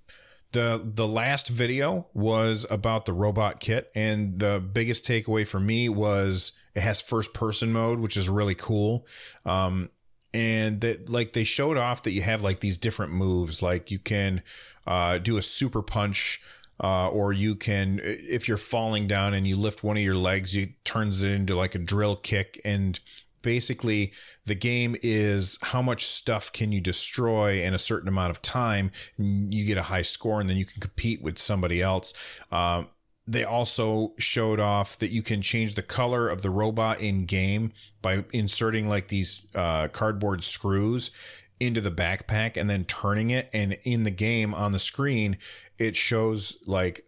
the 0.52 0.80
the 0.84 1.06
last 1.06 1.48
video 1.48 2.06
was 2.14 2.64
about 2.70 3.04
the 3.04 3.12
robot 3.12 3.60
kit, 3.60 3.90
and 3.94 4.38
the 4.38 4.60
biggest 4.60 5.04
takeaway 5.04 5.46
for 5.46 5.58
me 5.58 5.88
was 5.88 6.52
it 6.74 6.82
has 6.82 7.00
first 7.00 7.34
person 7.34 7.72
mode, 7.72 7.98
which 7.98 8.16
is 8.16 8.28
really 8.28 8.54
cool. 8.54 9.06
Um, 9.44 9.90
and 10.34 10.80
that 10.80 11.08
like 11.08 11.32
they 11.32 11.44
showed 11.44 11.78
off 11.78 12.02
that 12.02 12.10
you 12.10 12.20
have 12.22 12.42
like 12.42 12.60
these 12.60 12.76
different 12.76 13.12
moves, 13.12 13.62
like 13.62 13.90
you 13.90 14.00
can 14.00 14.42
uh, 14.86 15.16
do 15.18 15.38
a 15.38 15.42
super 15.42 15.80
punch 15.80 16.42
uh, 16.82 17.08
or 17.08 17.32
you 17.32 17.54
can, 17.54 18.00
if 18.02 18.48
you're 18.48 18.56
falling 18.56 19.06
down 19.06 19.32
and 19.32 19.46
you 19.46 19.56
lift 19.56 19.84
one 19.84 19.96
of 19.96 20.02
your 20.02 20.16
legs, 20.16 20.56
you 20.56 20.68
turns 20.82 21.22
it 21.22 21.30
into 21.30 21.54
like 21.54 21.76
a 21.76 21.78
drill 21.78 22.16
kick. 22.16 22.60
And 22.64 22.98
basically, 23.42 24.12
the 24.44 24.56
game 24.56 24.96
is 25.02 25.56
how 25.62 25.80
much 25.80 26.06
stuff 26.06 26.52
can 26.52 26.72
you 26.72 26.80
destroy 26.80 27.62
in 27.62 27.74
a 27.74 27.78
certain 27.78 28.08
amount 28.08 28.30
of 28.30 28.42
time. 28.42 28.90
You 29.16 29.64
get 29.64 29.78
a 29.78 29.82
high 29.82 30.02
score, 30.02 30.40
and 30.40 30.50
then 30.50 30.56
you 30.56 30.64
can 30.64 30.80
compete 30.80 31.22
with 31.22 31.38
somebody 31.38 31.80
else. 31.80 32.12
Um, 32.50 32.88
they 33.26 33.44
also 33.44 34.12
showed 34.18 34.60
off 34.60 34.98
that 34.98 35.10
you 35.10 35.22
can 35.22 35.40
change 35.40 35.74
the 35.74 35.82
color 35.82 36.28
of 36.28 36.42
the 36.42 36.50
robot 36.50 37.00
in 37.00 37.24
game 37.24 37.72
by 38.02 38.24
inserting 38.32 38.88
like 38.88 39.08
these 39.08 39.46
uh, 39.54 39.88
cardboard 39.88 40.44
screws 40.44 41.10
into 41.58 41.80
the 41.80 41.90
backpack 41.90 42.56
and 42.56 42.68
then 42.68 42.84
turning 42.84 43.30
it 43.30 43.48
and 43.54 43.78
in 43.84 44.02
the 44.02 44.10
game 44.10 44.52
on 44.52 44.72
the 44.72 44.78
screen 44.78 45.38
it 45.78 45.96
shows 45.96 46.56
like 46.66 47.06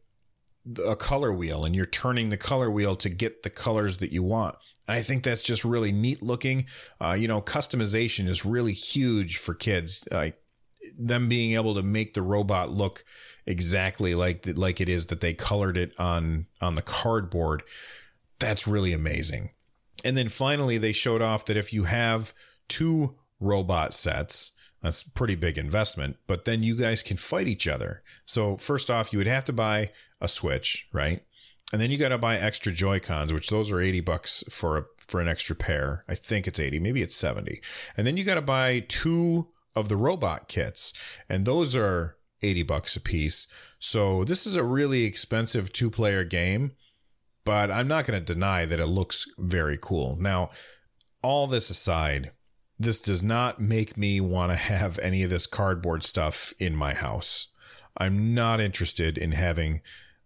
a 0.84 0.96
color 0.96 1.32
wheel 1.32 1.64
and 1.64 1.74
you're 1.74 1.84
turning 1.84 2.30
the 2.30 2.36
color 2.36 2.70
wheel 2.70 2.96
to 2.96 3.08
get 3.08 3.42
the 3.42 3.50
colors 3.50 3.98
that 3.98 4.12
you 4.12 4.22
want. 4.22 4.56
And 4.88 4.96
I 4.96 5.02
think 5.02 5.22
that's 5.22 5.42
just 5.42 5.64
really 5.64 5.92
neat 5.92 6.22
looking. 6.22 6.66
Uh, 7.00 7.12
you 7.12 7.28
know, 7.28 7.40
customization 7.40 8.28
is 8.28 8.44
really 8.44 8.72
huge 8.72 9.36
for 9.36 9.54
kids. 9.54 10.06
Like 10.10 10.36
them 10.98 11.28
being 11.28 11.54
able 11.54 11.74
to 11.74 11.82
make 11.82 12.14
the 12.14 12.22
robot 12.22 12.70
look 12.70 13.04
exactly 13.46 14.14
like 14.14 14.42
the, 14.42 14.52
like 14.52 14.80
it 14.80 14.88
is 14.88 15.06
that 15.06 15.20
they 15.20 15.34
colored 15.34 15.76
it 15.76 15.98
on 15.98 16.46
on 16.60 16.74
the 16.74 16.82
cardboard. 16.82 17.62
That's 18.38 18.66
really 18.66 18.92
amazing. 18.92 19.50
And 20.04 20.16
then 20.16 20.28
finally, 20.28 20.78
they 20.78 20.92
showed 20.92 21.22
off 21.22 21.46
that 21.46 21.56
if 21.56 21.72
you 21.72 21.84
have 21.84 22.34
two 22.68 23.16
robot 23.40 23.92
sets, 23.92 24.52
that's 24.82 25.02
pretty 25.02 25.34
big 25.34 25.58
investment, 25.58 26.16
but 26.26 26.44
then 26.44 26.62
you 26.62 26.76
guys 26.76 27.02
can 27.02 27.16
fight 27.16 27.48
each 27.48 27.66
other. 27.66 28.02
So 28.24 28.56
first 28.56 28.90
off, 28.90 29.12
you 29.12 29.18
would 29.18 29.26
have 29.26 29.44
to 29.44 29.52
buy 29.52 29.90
a 30.20 30.28
Switch, 30.28 30.86
right? 30.92 31.22
And 31.72 31.80
then 31.80 31.90
you 31.90 31.98
got 31.98 32.10
to 32.10 32.18
buy 32.18 32.36
extra 32.36 32.72
Joy-Cons, 32.72 33.32
which 33.32 33.48
those 33.48 33.72
are 33.72 33.80
80 33.80 34.00
bucks 34.00 34.44
for 34.48 34.78
a, 34.78 34.84
for 34.98 35.20
an 35.20 35.28
extra 35.28 35.56
pair. 35.56 36.04
I 36.08 36.14
think 36.14 36.46
it's 36.46 36.60
80, 36.60 36.78
maybe 36.78 37.02
it's 37.02 37.16
70. 37.16 37.60
And 37.96 38.06
then 38.06 38.16
you 38.16 38.24
got 38.24 38.36
to 38.36 38.42
buy 38.42 38.84
two 38.86 39.48
of 39.74 39.88
the 39.88 39.96
robot 39.96 40.48
kits, 40.48 40.92
and 41.28 41.44
those 41.44 41.74
are 41.76 42.15
80 42.42 42.62
bucks 42.64 42.96
a 42.96 43.00
piece. 43.00 43.46
So 43.78 44.24
this 44.24 44.46
is 44.46 44.56
a 44.56 44.64
really 44.64 45.04
expensive 45.04 45.72
two-player 45.72 46.24
game, 46.24 46.72
but 47.44 47.70
I'm 47.70 47.88
not 47.88 48.06
going 48.06 48.18
to 48.18 48.34
deny 48.34 48.66
that 48.66 48.80
it 48.80 48.86
looks 48.86 49.26
very 49.38 49.78
cool. 49.80 50.16
Now, 50.20 50.50
all 51.22 51.46
this 51.46 51.70
aside, 51.70 52.32
this 52.78 53.00
does 53.00 53.22
not 53.22 53.60
make 53.60 53.96
me 53.96 54.20
want 54.20 54.52
to 54.52 54.56
have 54.72 54.98
any 55.00 55.22
of 55.22 55.30
this 55.30 55.46
cardboard 55.46 56.02
stuff 56.02 56.52
in 56.58 56.74
my 56.76 56.94
house. 56.94 57.48
I'm 57.96 58.34
not 58.34 58.60
interested 58.60 59.16
in 59.16 59.32
having 59.32 59.80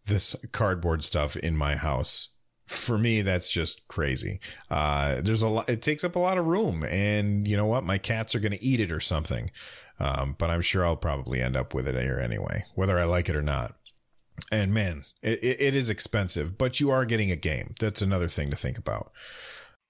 this 0.07 0.35
cardboard 0.53 1.05
stuff 1.05 1.37
in 1.37 1.57
my 1.57 1.77
house. 1.77 2.29
For 2.71 2.97
me, 2.97 3.23
that's 3.23 3.49
just 3.49 3.87
crazy. 3.89 4.39
Uh, 4.71 5.21
there's 5.21 5.43
a 5.43 5.49
lot, 5.49 5.69
it 5.69 5.83
takes 5.83 6.05
up 6.05 6.15
a 6.15 6.21
lot 6.21 6.39
of 6.39 6.47
room 6.47 6.85
and 6.85 7.47
you 7.49 7.57
know 7.57 7.67
what? 7.67 7.83
My 7.83 7.99
cats 7.99 8.35
are 8.35 8.41
going 8.41 8.53
to 8.53 8.63
eat 8.63 8.79
it 8.79 8.93
or 8.93 9.01
something. 9.01 9.51
Um, 9.99 10.37
but 10.39 10.51
I'm 10.51 10.63
sure 10.63 10.87
I'll 10.87 10.97
probably 10.97 11.43
end 11.43 11.57
up 11.57 11.75
with 11.75 11.89
it 11.89 12.01
here 12.01 12.21
anyway, 12.21 12.65
whether 12.77 12.99
I 12.99 13.05
like 13.05 13.29
it 13.29 13.37
or 13.37 13.43
not. 13.43 13.75
And 14.53 14.73
man, 14.73 15.05
it, 15.21 15.41
it 15.43 15.75
is 15.75 15.91
expensive, 15.91 16.57
but 16.57 16.79
you 16.79 16.91
are 16.91 17.05
getting 17.05 17.31
a 17.31 17.37
game. 17.37 17.75
That's 17.81 18.01
another 18.01 18.29
thing 18.29 18.51
to 18.51 18.57
think 18.57 18.79
about. 18.79 19.11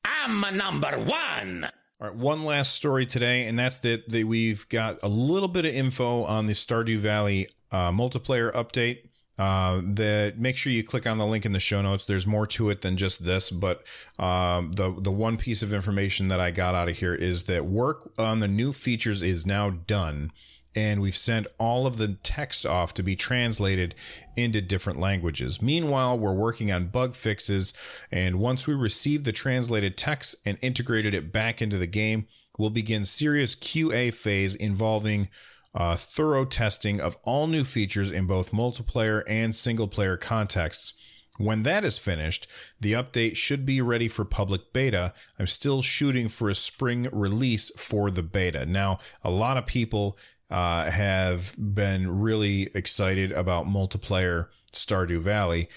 I'm 0.05 0.43
a 0.43 0.51
number 0.51 0.99
one. 0.99 1.69
All 2.01 2.09
right, 2.09 2.17
one 2.17 2.43
last 2.45 2.73
story 2.73 3.05
today, 3.05 3.45
and 3.45 3.59
that's 3.59 3.79
that, 3.81 4.09
that 4.09 4.27
we've 4.27 4.67
got 4.71 4.99
a 5.03 5.09
little 5.09 5.49
bit 5.49 5.67
of 5.67 5.75
info 5.75 6.25
on 6.25 6.47
the 6.47 6.55
Stardew 6.55 6.97
Valley 6.97 7.49
uh, 7.71 7.93
multiplayer 7.93 8.51
update. 8.55 9.10
Uh, 9.41 9.81
that 9.83 10.35
make 10.37 10.55
sure 10.55 10.71
you 10.71 10.85
click 10.85 11.07
on 11.07 11.17
the 11.17 11.25
link 11.25 11.47
in 11.47 11.53
the 11.53 11.61
show 11.61 11.81
notes. 11.81 12.05
There's 12.05 12.27
more 12.27 12.47
to 12.49 12.69
it 12.69 12.83
than 12.83 12.99
just 12.99 13.25
this, 13.25 13.49
but 13.49 13.85
um, 14.19 14.73
the 14.73 14.95
the 15.01 15.11
one 15.11 15.39
piece 15.39 15.63
of 15.63 15.73
information 15.73 16.29
that 16.29 16.41
I 16.41 16.51
got 16.51 16.75
out 16.75 16.91
of 16.91 16.99
here 16.99 17.15
is 17.15 17.45
that 17.45 17.65
work 17.65 18.13
on 18.19 18.41
the 18.41 18.49
new 18.49 18.71
features 18.71 19.23
is 19.23 19.47
now 19.47 19.71
done 19.71 20.31
and 20.75 21.01
we've 21.01 21.17
sent 21.17 21.47
all 21.59 21.87
of 21.87 21.97
the 21.97 22.19
text 22.23 22.67
off 22.67 22.93
to 22.95 23.03
be 23.03 23.17
translated 23.17 23.95
into 24.37 24.61
different 24.61 25.01
languages. 25.01 25.63
Meanwhile, 25.63 26.19
we're 26.19 26.35
working 26.35 26.71
on 26.71 26.89
bug 26.89 27.15
fixes, 27.15 27.73
and 28.13 28.39
once 28.39 28.67
we 28.67 28.75
receive 28.75 29.25
the 29.25 29.33
translated 29.33 29.97
text 29.97 30.37
and 30.45 30.59
integrated 30.61 31.15
it 31.15 31.33
back 31.33 31.61
into 31.61 31.79
the 31.79 31.87
game, 31.87 32.27
we'll 32.59 32.71
begin 32.71 33.05
serious 33.05 33.57
QA 33.57 34.13
phase 34.13 34.55
involving 34.55 35.29
uh, 35.75 35.97
thorough 35.97 36.45
testing 36.45 37.01
of 37.01 37.17
all 37.23 37.47
new 37.47 37.65
features 37.65 38.11
in 38.11 38.27
both 38.27 38.53
multiplayer 38.53 39.23
and 39.27 39.55
single 39.55 39.89
player 39.89 40.17
contexts. 40.17 40.95
When 41.39 41.63
that 41.63 41.85
is 41.85 41.97
finished, 41.97 42.47
the 42.81 42.93
update 42.93 43.37
should 43.37 43.65
be 43.65 43.81
ready 43.81 44.09
for 44.09 44.25
public 44.25 44.73
beta. 44.73 45.15
I'm 45.39 45.47
still 45.47 45.81
shooting 45.81 46.29
for 46.29 46.51
a 46.51 46.55
spring 46.55 47.09
release 47.13 47.71
for 47.77 48.11
the 48.11 48.23
beta. 48.23 48.67
Now, 48.67 48.99
a 49.25 49.31
lot 49.31 49.57
of 49.57 49.65
people 49.65 50.19
uh, 50.51 50.91
have 50.91 51.55
been 51.57 52.21
really 52.21 52.71
excited 52.75 53.33
about 53.33 53.67
multiplayer 53.67 54.49
Stardew 54.73 55.21
Valley, 55.21 55.69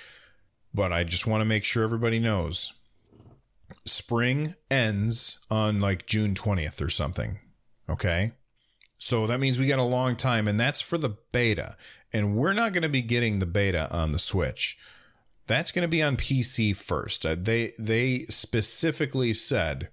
but 0.74 0.92
I 0.92 1.04
just 1.04 1.28
want 1.28 1.42
to 1.42 1.46
make 1.46 1.64
sure 1.64 1.84
everybody 1.84 2.20
knows 2.20 2.74
spring 3.86 4.56
ends 4.70 5.40
on 5.50 5.80
like 5.80 6.06
June 6.06 6.34
20th 6.34 6.82
or 6.82 6.90
something. 6.90 7.40
Okay. 7.90 8.34
So 9.04 9.28
that 9.28 9.40
means 9.40 9.60
we 9.60 9.68
got 9.68 9.80
a 9.80 9.84
long 9.84 10.16
time, 10.16 10.48
and 10.48 10.60
that's 10.60 10.82
for 10.82 10.98
the 10.98 11.18
beta. 11.32 11.76
And 12.12 12.36
we're 12.36 12.54
not 12.54 12.74
going 12.74 12.84
to 12.84 12.90
be 12.90 13.02
getting 13.02 13.40
the 13.40 13.46
beta 13.46 13.92
on 13.92 14.12
the 14.12 14.20
Switch. 14.20 14.78
That's 15.46 15.72
going 15.72 15.84
to 15.84 15.90
be 15.90 16.02
on 16.02 16.16
PC 16.16 16.76
first. 16.76 17.26
Uh, 17.26 17.36
they 17.38 17.74
they 17.78 18.26
specifically 18.30 19.34
said 19.34 19.90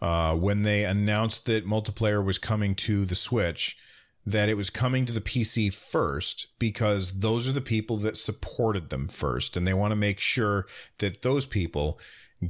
uh, 0.00 0.34
when 0.34 0.62
they 0.62 0.84
announced 0.84 1.44
that 1.46 1.66
multiplayer 1.66 2.24
was 2.24 2.38
coming 2.38 2.74
to 2.76 3.04
the 3.04 3.14
Switch 3.14 3.76
that 4.24 4.48
it 4.48 4.56
was 4.56 4.70
coming 4.70 5.06
to 5.06 5.12
the 5.12 5.20
PC 5.20 5.72
first 5.72 6.48
because 6.58 7.20
those 7.20 7.48
are 7.48 7.52
the 7.52 7.60
people 7.60 7.96
that 7.98 8.16
supported 8.16 8.90
them 8.90 9.06
first. 9.06 9.56
And 9.56 9.66
they 9.66 9.74
want 9.74 9.92
to 9.92 9.96
make 9.96 10.18
sure 10.18 10.66
that 10.98 11.22
those 11.22 11.46
people 11.46 12.00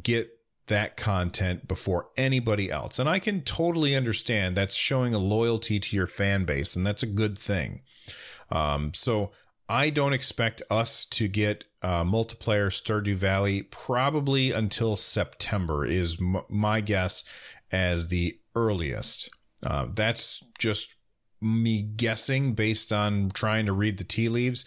get 0.02 0.30
that 0.66 0.96
content 0.96 1.68
before 1.68 2.08
anybody 2.16 2.70
else. 2.70 2.98
And 2.98 3.08
I 3.08 3.18
can 3.18 3.42
totally 3.42 3.94
understand 3.94 4.56
that's 4.56 4.74
showing 4.74 5.14
a 5.14 5.18
loyalty 5.18 5.78
to 5.80 5.96
your 5.96 6.06
fan 6.06 6.44
base, 6.44 6.76
and 6.76 6.86
that's 6.86 7.02
a 7.02 7.06
good 7.06 7.38
thing. 7.38 7.82
Um, 8.50 8.92
so 8.94 9.32
I 9.68 9.90
don't 9.90 10.12
expect 10.12 10.62
us 10.70 11.04
to 11.06 11.28
get 11.28 11.64
uh, 11.82 12.04
multiplayer 12.04 12.70
Stardew 12.70 13.14
Valley 13.14 13.62
probably 13.62 14.52
until 14.52 14.96
September, 14.96 15.84
is 15.84 16.18
m- 16.20 16.42
my 16.48 16.80
guess 16.80 17.24
as 17.72 18.08
the 18.08 18.38
earliest. 18.54 19.30
Uh, 19.64 19.86
that's 19.92 20.42
just 20.58 20.94
me 21.40 21.82
guessing 21.82 22.54
based 22.54 22.92
on 22.92 23.30
trying 23.30 23.66
to 23.66 23.72
read 23.72 23.98
the 23.98 24.04
tea 24.04 24.28
leaves. 24.28 24.64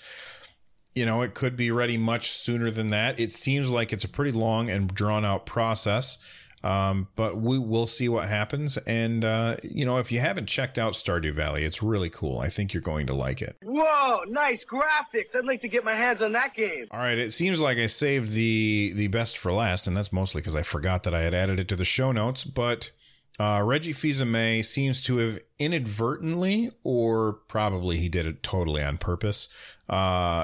You 0.95 1.05
know, 1.05 1.21
it 1.21 1.33
could 1.33 1.55
be 1.55 1.71
ready 1.71 1.97
much 1.97 2.31
sooner 2.31 2.71
than 2.71 2.87
that. 2.87 3.19
It 3.19 3.31
seems 3.31 3.69
like 3.69 3.93
it's 3.93 4.03
a 4.03 4.09
pretty 4.09 4.31
long 4.31 4.69
and 4.69 4.93
drawn 4.93 5.23
out 5.23 5.45
process. 5.45 6.17
Um, 6.61 7.07
but 7.15 7.37
we 7.37 7.57
will 7.57 7.87
see 7.87 8.09
what 8.09 8.27
happens. 8.27 8.75
And, 8.79 9.23
uh, 9.23 9.55
you 9.63 9.85
know, 9.85 9.97
if 9.99 10.11
you 10.11 10.19
haven't 10.19 10.47
checked 10.47 10.77
out 10.77 10.91
Stardew 10.91 11.33
Valley, 11.33 11.63
it's 11.63 11.81
really 11.81 12.09
cool. 12.09 12.39
I 12.39 12.49
think 12.49 12.73
you're 12.73 12.81
going 12.81 13.07
to 13.07 13.13
like 13.13 13.41
it. 13.41 13.55
Whoa, 13.63 14.23
nice 14.27 14.65
graphics. 14.65 15.33
I'd 15.33 15.45
like 15.45 15.61
to 15.61 15.69
get 15.69 15.85
my 15.85 15.95
hands 15.95 16.21
on 16.21 16.33
that 16.33 16.55
game. 16.55 16.83
All 16.91 16.99
right. 16.99 17.17
It 17.17 17.31
seems 17.31 17.61
like 17.61 17.77
I 17.77 17.85
saved 17.85 18.33
the, 18.33 18.91
the 18.93 19.07
best 19.07 19.37
for 19.37 19.53
last, 19.53 19.87
and 19.87 19.95
that's 19.95 20.11
mostly 20.11 20.41
because 20.41 20.57
I 20.57 20.63
forgot 20.63 21.03
that 21.03 21.13
I 21.13 21.21
had 21.21 21.33
added 21.33 21.61
it 21.61 21.69
to 21.69 21.77
the 21.77 21.85
show 21.85 22.11
notes. 22.11 22.43
But, 22.43 22.91
uh, 23.39 23.61
Reggie 23.63 23.93
Fils-Aimé 23.93 24.65
seems 24.65 25.01
to 25.03 25.15
have 25.15 25.39
inadvertently, 25.59 26.71
or 26.83 27.31
probably 27.47 27.99
he 27.99 28.09
did 28.09 28.25
it 28.25 28.43
totally 28.43 28.83
on 28.83 28.97
purpose, 28.97 29.47
uh, 29.87 30.43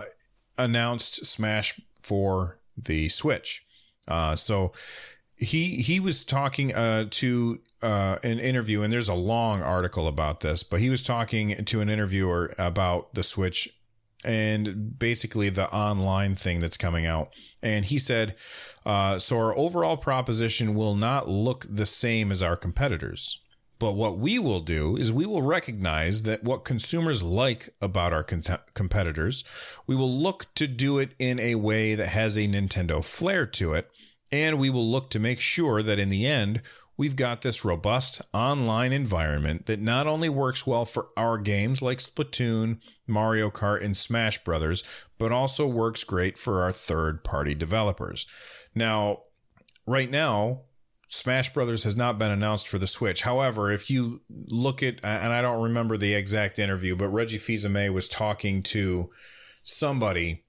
announced 0.57 1.25
Smash 1.25 1.79
for 2.01 2.59
the 2.77 3.09
Switch. 3.09 3.65
Uh, 4.07 4.35
so 4.35 4.71
he 5.35 5.75
he 5.77 5.99
was 5.99 6.23
talking 6.23 6.73
uh, 6.73 7.05
to 7.11 7.59
uh, 7.81 8.17
an 8.23 8.39
interview, 8.39 8.81
and 8.81 8.91
there's 8.91 9.09
a 9.09 9.15
long 9.15 9.61
article 9.61 10.07
about 10.07 10.39
this, 10.39 10.63
but 10.63 10.79
he 10.79 10.89
was 10.89 11.03
talking 11.03 11.65
to 11.65 11.81
an 11.81 11.89
interviewer 11.89 12.53
about 12.57 13.13
the 13.13 13.23
Switch 13.23 13.69
and 14.23 14.97
basically 14.97 15.49
the 15.49 15.69
online 15.71 16.35
thing 16.35 16.59
that's 16.59 16.77
coming 16.77 17.05
out. 17.05 17.35
And 17.61 17.85
he 17.85 17.99
said, 17.99 18.35
uh, 18.85 19.19
so 19.19 19.37
our 19.37 19.55
overall 19.55 19.97
proposition 19.97 20.73
will 20.73 20.95
not 20.95 21.29
look 21.29 21.65
the 21.69 21.85
same 21.85 22.31
as 22.31 22.41
our 22.41 22.55
competitors. 22.55 23.39
But 23.77 23.93
what 23.93 24.17
we 24.17 24.39
will 24.39 24.61
do 24.61 24.95
is 24.95 25.11
we 25.11 25.25
will 25.25 25.41
recognize 25.41 26.23
that 26.23 26.43
what 26.43 26.63
consumers 26.63 27.21
like 27.21 27.69
about 27.81 28.13
our 28.13 28.23
con- 28.23 28.41
competitors, 28.73 29.43
we 29.85 29.95
will 29.95 30.11
look 30.11 30.47
to 30.55 30.67
do 30.67 30.97
it 30.99 31.13
in 31.19 31.39
a 31.39 31.55
way 31.55 31.95
that 31.95 32.07
has 32.07 32.37
a 32.37 32.47
Nintendo 32.47 33.03
flair 33.03 33.45
to 33.47 33.73
it 33.73 33.89
and 34.31 34.59
we 34.59 34.69
will 34.69 34.85
look 34.85 35.09
to 35.11 35.19
make 35.19 35.39
sure 35.39 35.81
that 35.83 35.99
in 35.99 36.09
the 36.09 36.25
end, 36.25 36.61
we've 36.97 37.15
got 37.15 37.41
this 37.41 37.63
robust 37.65 38.21
online 38.33 38.91
environment 38.91 39.65
that 39.65 39.79
not 39.79 40.07
only 40.07 40.29
works 40.29 40.65
well 40.65 40.85
for 40.85 41.09
our 41.15 41.37
games 41.37 41.81
like 41.81 41.99
Splatoon, 41.99 42.79
Mario 43.07 43.49
Kart, 43.49 43.83
and 43.83 43.95
Smash 43.95 44.43
Brothers, 44.43 44.83
but 45.17 45.31
also 45.31 45.67
works 45.67 46.03
great 46.03 46.37
for 46.37 46.61
our 46.63 46.71
third 46.71 47.23
party 47.23 47.53
developers. 47.53 48.25
Now, 48.73 49.23
right 49.85 50.09
now, 50.09 50.61
Smash 51.07 51.53
Brothers 51.53 51.83
has 51.83 51.95
not 51.95 52.17
been 52.17 52.31
announced 52.31 52.67
for 52.67 52.77
the 52.77 52.87
Switch. 52.87 53.21
However, 53.21 53.71
if 53.71 53.89
you 53.89 54.21
look 54.29 54.81
at, 54.81 54.95
and 55.03 55.31
I 55.31 55.41
don't 55.41 55.63
remember 55.63 55.97
the 55.97 56.13
exact 56.13 56.59
interview, 56.59 56.95
but 56.95 57.09
Reggie 57.09 57.37
Fils-Aimé 57.37 57.93
was 57.93 58.09
talking 58.09 58.63
to 58.63 59.11
somebody 59.63 60.43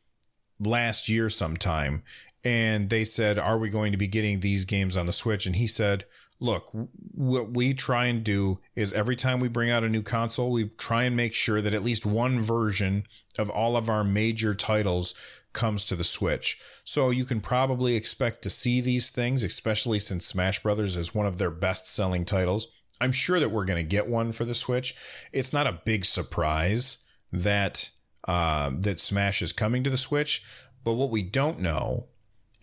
last 0.58 1.08
year 1.08 1.28
sometime 1.28 2.02
and 2.46 2.90
they 2.90 3.04
said, 3.04 3.38
Are 3.38 3.58
we 3.58 3.68
going 3.68 3.90
to 3.90 3.98
be 3.98 4.06
getting 4.06 4.40
these 4.40 4.64
games 4.64 4.96
on 4.96 5.06
the 5.06 5.12
Switch? 5.12 5.46
And 5.46 5.56
he 5.56 5.66
said, 5.66 6.04
Look, 6.38 6.68
what 6.72 7.54
we 7.54 7.74
try 7.74 8.06
and 8.06 8.22
do 8.22 8.60
is 8.74 8.92
every 8.92 9.16
time 9.16 9.40
we 9.40 9.48
bring 9.48 9.70
out 9.70 9.84
a 9.84 9.88
new 9.88 10.02
console, 10.02 10.52
we 10.52 10.68
try 10.78 11.04
and 11.04 11.16
make 11.16 11.34
sure 11.34 11.60
that 11.60 11.72
at 11.72 11.82
least 11.82 12.06
one 12.06 12.40
version 12.40 13.06
of 13.38 13.50
all 13.50 13.76
of 13.76 13.90
our 13.90 14.04
major 14.04 14.54
titles 14.54 15.14
comes 15.56 15.84
to 15.86 15.96
the 15.96 16.04
Switch. 16.04 16.60
So 16.84 17.10
you 17.10 17.24
can 17.24 17.40
probably 17.40 17.96
expect 17.96 18.42
to 18.42 18.50
see 18.50 18.80
these 18.80 19.10
things, 19.10 19.42
especially 19.42 19.98
since 19.98 20.24
Smash 20.24 20.62
Brothers 20.62 20.96
is 20.96 21.14
one 21.14 21.26
of 21.26 21.38
their 21.38 21.50
best 21.50 21.86
selling 21.92 22.24
titles. 22.24 22.68
I'm 23.00 23.10
sure 23.10 23.40
that 23.40 23.50
we're 23.50 23.64
going 23.64 23.82
to 23.84 23.90
get 23.90 24.06
one 24.06 24.30
for 24.30 24.44
the 24.44 24.54
Switch. 24.54 24.94
It's 25.32 25.52
not 25.52 25.66
a 25.66 25.80
big 25.84 26.04
surprise 26.04 26.98
that 27.32 27.90
uh, 28.28 28.70
that 28.78 29.00
Smash 29.00 29.42
is 29.42 29.52
coming 29.52 29.82
to 29.84 29.90
the 29.90 29.96
Switch, 29.96 30.44
but 30.84 30.94
what 30.94 31.10
we 31.10 31.22
don't 31.22 31.60
know 31.60 32.06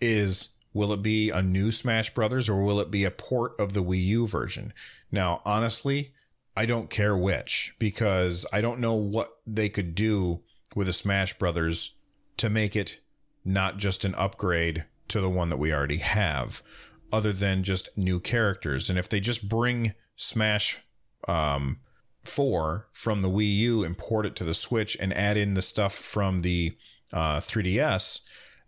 is 0.00 0.50
will 0.72 0.92
it 0.92 1.02
be 1.02 1.30
a 1.30 1.42
new 1.42 1.72
Smash 1.72 2.14
Brothers 2.14 2.48
or 2.48 2.62
will 2.62 2.80
it 2.80 2.90
be 2.90 3.04
a 3.04 3.10
port 3.10 3.58
of 3.58 3.72
the 3.72 3.82
Wii 3.82 4.04
U 4.06 4.26
version? 4.26 4.72
Now, 5.10 5.42
honestly, 5.44 6.12
I 6.56 6.66
don't 6.66 6.90
care 6.90 7.16
which 7.16 7.74
because 7.78 8.46
I 8.52 8.60
don't 8.60 8.80
know 8.80 8.94
what 8.94 9.28
they 9.46 9.68
could 9.68 9.94
do 9.94 10.42
with 10.76 10.88
a 10.88 10.92
Smash 10.92 11.38
Brothers 11.38 11.92
to 12.36 12.50
make 12.50 12.74
it 12.74 13.00
not 13.44 13.76
just 13.76 14.04
an 14.04 14.14
upgrade 14.14 14.84
to 15.08 15.20
the 15.20 15.30
one 15.30 15.48
that 15.50 15.58
we 15.58 15.72
already 15.72 15.98
have, 15.98 16.62
other 17.12 17.32
than 17.32 17.62
just 17.62 17.96
new 17.96 18.18
characters. 18.18 18.90
And 18.90 18.98
if 18.98 19.08
they 19.08 19.20
just 19.20 19.48
bring 19.48 19.94
Smash 20.16 20.78
um, 21.28 21.78
4 22.24 22.88
from 22.92 23.22
the 23.22 23.30
Wii 23.30 23.56
U 23.58 23.84
and 23.84 23.96
port 23.96 24.26
it 24.26 24.34
to 24.36 24.44
the 24.44 24.54
Switch 24.54 24.96
and 24.98 25.16
add 25.16 25.36
in 25.36 25.54
the 25.54 25.62
stuff 25.62 25.94
from 25.94 26.42
the 26.42 26.76
uh, 27.12 27.38
3DS, 27.38 28.22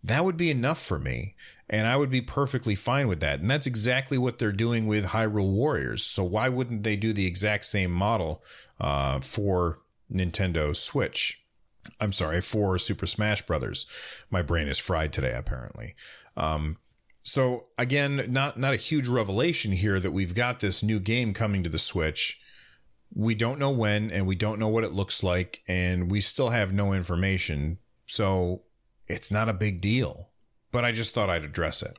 that 0.05 0.25
would 0.25 0.37
be 0.37 0.51
enough 0.51 0.81
for 0.81 0.99
me. 0.99 1.35
And 1.69 1.89
I 1.89 1.97
would 1.97 2.11
be 2.11 2.21
perfectly 2.21 2.77
fine 2.77 3.09
with 3.09 3.19
that. 3.21 3.41
And 3.41 3.51
that's 3.51 3.67
exactly 3.67 4.19
what 4.19 4.39
they're 4.39 4.53
doing 4.53 4.87
with 4.87 5.07
Hyrule 5.07 5.51
Warriors. 5.51 6.05
So 6.05 6.23
why 6.23 6.49
wouldn't 6.49 6.85
they 6.85 6.95
do 6.95 7.13
the 7.13 7.27
exact 7.27 7.65
same 7.65 7.91
model 7.91 8.45
uh, 8.79 9.19
for 9.21 9.81
Nintendo 10.13 10.77
Switch? 10.77 11.43
I'm 12.01 12.13
sorry, 12.13 12.41
for 12.41 12.79
Super 12.79 13.07
Smash 13.07 13.43
Brothers. 13.43 13.87
My 14.31 14.43
brain 14.43 14.69
is 14.69 14.79
fried 14.79 15.13
today, 15.13 15.33
apparently. 15.35 15.95
Um, 16.37 16.77
so 17.23 17.67
again, 17.77 18.25
not 18.29 18.57
not 18.59 18.75
a 18.75 18.77
huge 18.77 19.09
revelation 19.09 19.73
here 19.73 19.99
that 19.99 20.13
we've 20.13 20.35
got 20.35 20.61
this 20.61 20.83
new 20.83 21.01
game 21.01 21.33
coming 21.33 21.63
to 21.65 21.69
the 21.69 21.79
Switch. 21.79 22.39
We 23.15 23.35
don't 23.35 23.59
know 23.59 23.71
when, 23.71 24.11
and 24.11 24.27
we 24.27 24.35
don't 24.37 24.59
know 24.59 24.69
what 24.69 24.85
it 24.85 24.93
looks 24.93 25.23
like, 25.23 25.63
and 25.67 26.11
we 26.11 26.21
still 26.21 26.51
have 26.51 26.73
no 26.73 26.93
information. 26.93 27.79
So 28.07 28.63
it's 29.09 29.31
not 29.31 29.49
a 29.49 29.55
big 29.55 29.81
deal, 29.81 30.31
but 30.71 30.85
I 30.85 30.93
just 30.93 31.13
thought 31.13 31.31
I'd 31.31 31.45
address 31.45 31.83
it. 31.83 31.97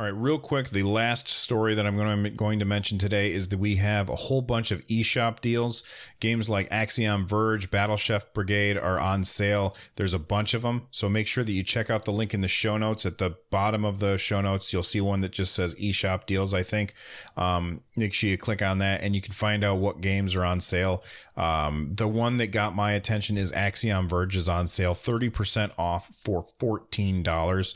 All 0.00 0.06
right, 0.06 0.14
real 0.14 0.38
quick, 0.38 0.70
the 0.70 0.82
last 0.82 1.28
story 1.28 1.74
that 1.74 1.86
I'm 1.86 1.94
going 1.94 2.58
to, 2.58 2.64
mention 2.64 2.96
today 2.96 3.34
is 3.34 3.48
that 3.48 3.58
we 3.58 3.76
have 3.76 4.08
a 4.08 4.16
whole 4.16 4.40
bunch 4.40 4.70
of 4.70 4.82
eShop 4.86 5.42
deals. 5.42 5.82
Games 6.20 6.48
like 6.48 6.68
Axiom 6.70 7.26
Verge, 7.26 7.70
Battle 7.70 7.98
Chef 7.98 8.32
Brigade 8.32 8.78
are 8.78 8.98
on 8.98 9.24
sale. 9.24 9.76
There's 9.96 10.14
a 10.14 10.18
bunch 10.18 10.54
of 10.54 10.62
them, 10.62 10.86
so 10.90 11.10
make 11.10 11.26
sure 11.26 11.44
that 11.44 11.52
you 11.52 11.62
check 11.62 11.90
out 11.90 12.06
the 12.06 12.12
link 12.12 12.32
in 12.32 12.40
the 12.40 12.48
show 12.48 12.78
notes. 12.78 13.04
At 13.04 13.18
the 13.18 13.36
bottom 13.50 13.84
of 13.84 13.98
the 13.98 14.16
show 14.16 14.40
notes, 14.40 14.72
you'll 14.72 14.82
see 14.82 15.02
one 15.02 15.20
that 15.20 15.32
just 15.32 15.52
says 15.54 15.74
eShop 15.74 16.24
deals, 16.24 16.54
I 16.54 16.62
think. 16.62 16.94
Um, 17.36 17.82
make 17.94 18.14
sure 18.14 18.30
you 18.30 18.38
click 18.38 18.62
on 18.62 18.78
that 18.78 19.02
and 19.02 19.14
you 19.14 19.20
can 19.20 19.34
find 19.34 19.62
out 19.62 19.80
what 19.80 20.00
games 20.00 20.34
are 20.34 20.46
on 20.46 20.62
sale. 20.62 21.04
Um, 21.36 21.90
the 21.94 22.08
one 22.08 22.38
that 22.38 22.52
got 22.52 22.74
my 22.74 22.92
attention 22.92 23.36
is 23.36 23.52
Axiom 23.52 24.08
Verge 24.08 24.34
is 24.34 24.48
on 24.48 24.66
sale, 24.66 24.94
30% 24.94 25.72
off 25.76 26.08
for 26.14 26.46
$14. 26.58 27.74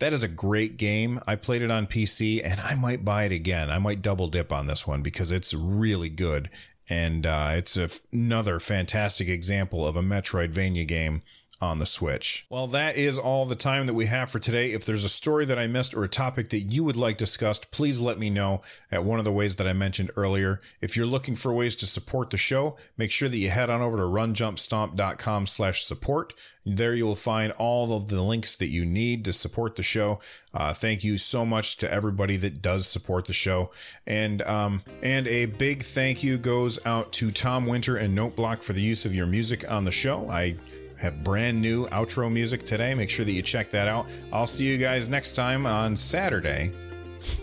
That 0.00 0.12
is 0.12 0.22
a 0.22 0.28
great 0.28 0.76
game. 0.76 1.20
I 1.26 1.36
played 1.36 1.62
it 1.62 1.70
on 1.70 1.86
PC 1.86 2.40
and 2.44 2.60
I 2.60 2.74
might 2.74 3.04
buy 3.04 3.24
it 3.24 3.32
again. 3.32 3.70
I 3.70 3.78
might 3.78 4.02
double 4.02 4.28
dip 4.28 4.52
on 4.52 4.66
this 4.66 4.86
one 4.86 5.02
because 5.02 5.30
it's 5.30 5.54
really 5.54 6.08
good. 6.08 6.50
And 6.88 7.26
uh, 7.26 7.52
it's 7.52 7.78
another 8.12 8.60
fantastic 8.60 9.28
example 9.28 9.86
of 9.86 9.96
a 9.96 10.02
Metroidvania 10.02 10.86
game 10.86 11.22
on 11.64 11.78
the 11.78 11.86
Switch. 11.86 12.46
Well, 12.50 12.66
that 12.68 12.96
is 12.96 13.16
all 13.16 13.46
the 13.46 13.54
time 13.54 13.86
that 13.86 13.94
we 13.94 14.06
have 14.06 14.30
for 14.30 14.38
today. 14.38 14.72
If 14.72 14.84
there's 14.84 15.02
a 15.02 15.08
story 15.08 15.46
that 15.46 15.58
I 15.58 15.66
missed 15.66 15.94
or 15.94 16.04
a 16.04 16.08
topic 16.08 16.50
that 16.50 16.60
you 16.60 16.84
would 16.84 16.96
like 16.96 17.16
discussed, 17.16 17.70
please 17.70 18.00
let 18.00 18.18
me 18.18 18.28
know 18.30 18.60
at 18.92 19.02
one 19.02 19.18
of 19.18 19.24
the 19.24 19.32
ways 19.32 19.56
that 19.56 19.66
I 19.66 19.72
mentioned 19.72 20.10
earlier. 20.14 20.60
If 20.80 20.96
you're 20.96 21.06
looking 21.06 21.34
for 21.34 21.52
ways 21.52 21.74
to 21.76 21.86
support 21.86 22.30
the 22.30 22.36
show, 22.36 22.76
make 22.98 23.10
sure 23.10 23.28
that 23.28 23.38
you 23.38 23.48
head 23.48 23.70
on 23.70 23.80
over 23.80 23.96
to 23.96 24.02
runjumpstomp.com 24.02 25.46
slash 25.46 25.84
support. 25.84 26.34
There 26.66 26.94
you 26.94 27.04
will 27.04 27.16
find 27.16 27.52
all 27.52 27.94
of 27.94 28.08
the 28.08 28.22
links 28.22 28.56
that 28.56 28.68
you 28.68 28.86
need 28.86 29.24
to 29.26 29.32
support 29.32 29.76
the 29.76 29.82
show. 29.82 30.20
Uh, 30.52 30.72
thank 30.72 31.04
you 31.04 31.18
so 31.18 31.44
much 31.44 31.76
to 31.78 31.92
everybody 31.92 32.36
that 32.38 32.62
does 32.62 32.86
support 32.86 33.26
the 33.26 33.32
show. 33.32 33.70
And, 34.06 34.40
um, 34.42 34.82
and 35.02 35.26
a 35.28 35.46
big 35.46 35.82
thank 35.82 36.22
you 36.22 36.38
goes 36.38 36.78
out 36.86 37.12
to 37.12 37.30
Tom 37.30 37.66
Winter 37.66 37.96
and 37.96 38.16
Noteblock 38.16 38.62
for 38.62 38.72
the 38.72 38.80
use 38.80 39.04
of 39.04 39.14
your 39.14 39.26
music 39.26 39.70
on 39.70 39.84
the 39.84 39.90
show. 39.90 40.28
I 40.30 40.56
have 41.04 41.22
brand 41.22 41.60
new 41.60 41.86
outro 41.88 42.32
music 42.32 42.64
today. 42.64 42.94
Make 42.94 43.10
sure 43.10 43.24
that 43.24 43.32
you 43.32 43.42
check 43.42 43.70
that 43.70 43.88
out. 43.88 44.06
I'll 44.32 44.46
see 44.46 44.64
you 44.64 44.78
guys 44.78 45.08
next 45.08 45.32
time 45.32 45.66
on 45.66 45.94
Saturday. 45.94 46.72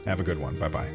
Have 0.05 0.19
a 0.19 0.23
good 0.23 0.37
one. 0.37 0.57
Bye 0.59 0.69
bye. 0.69 0.91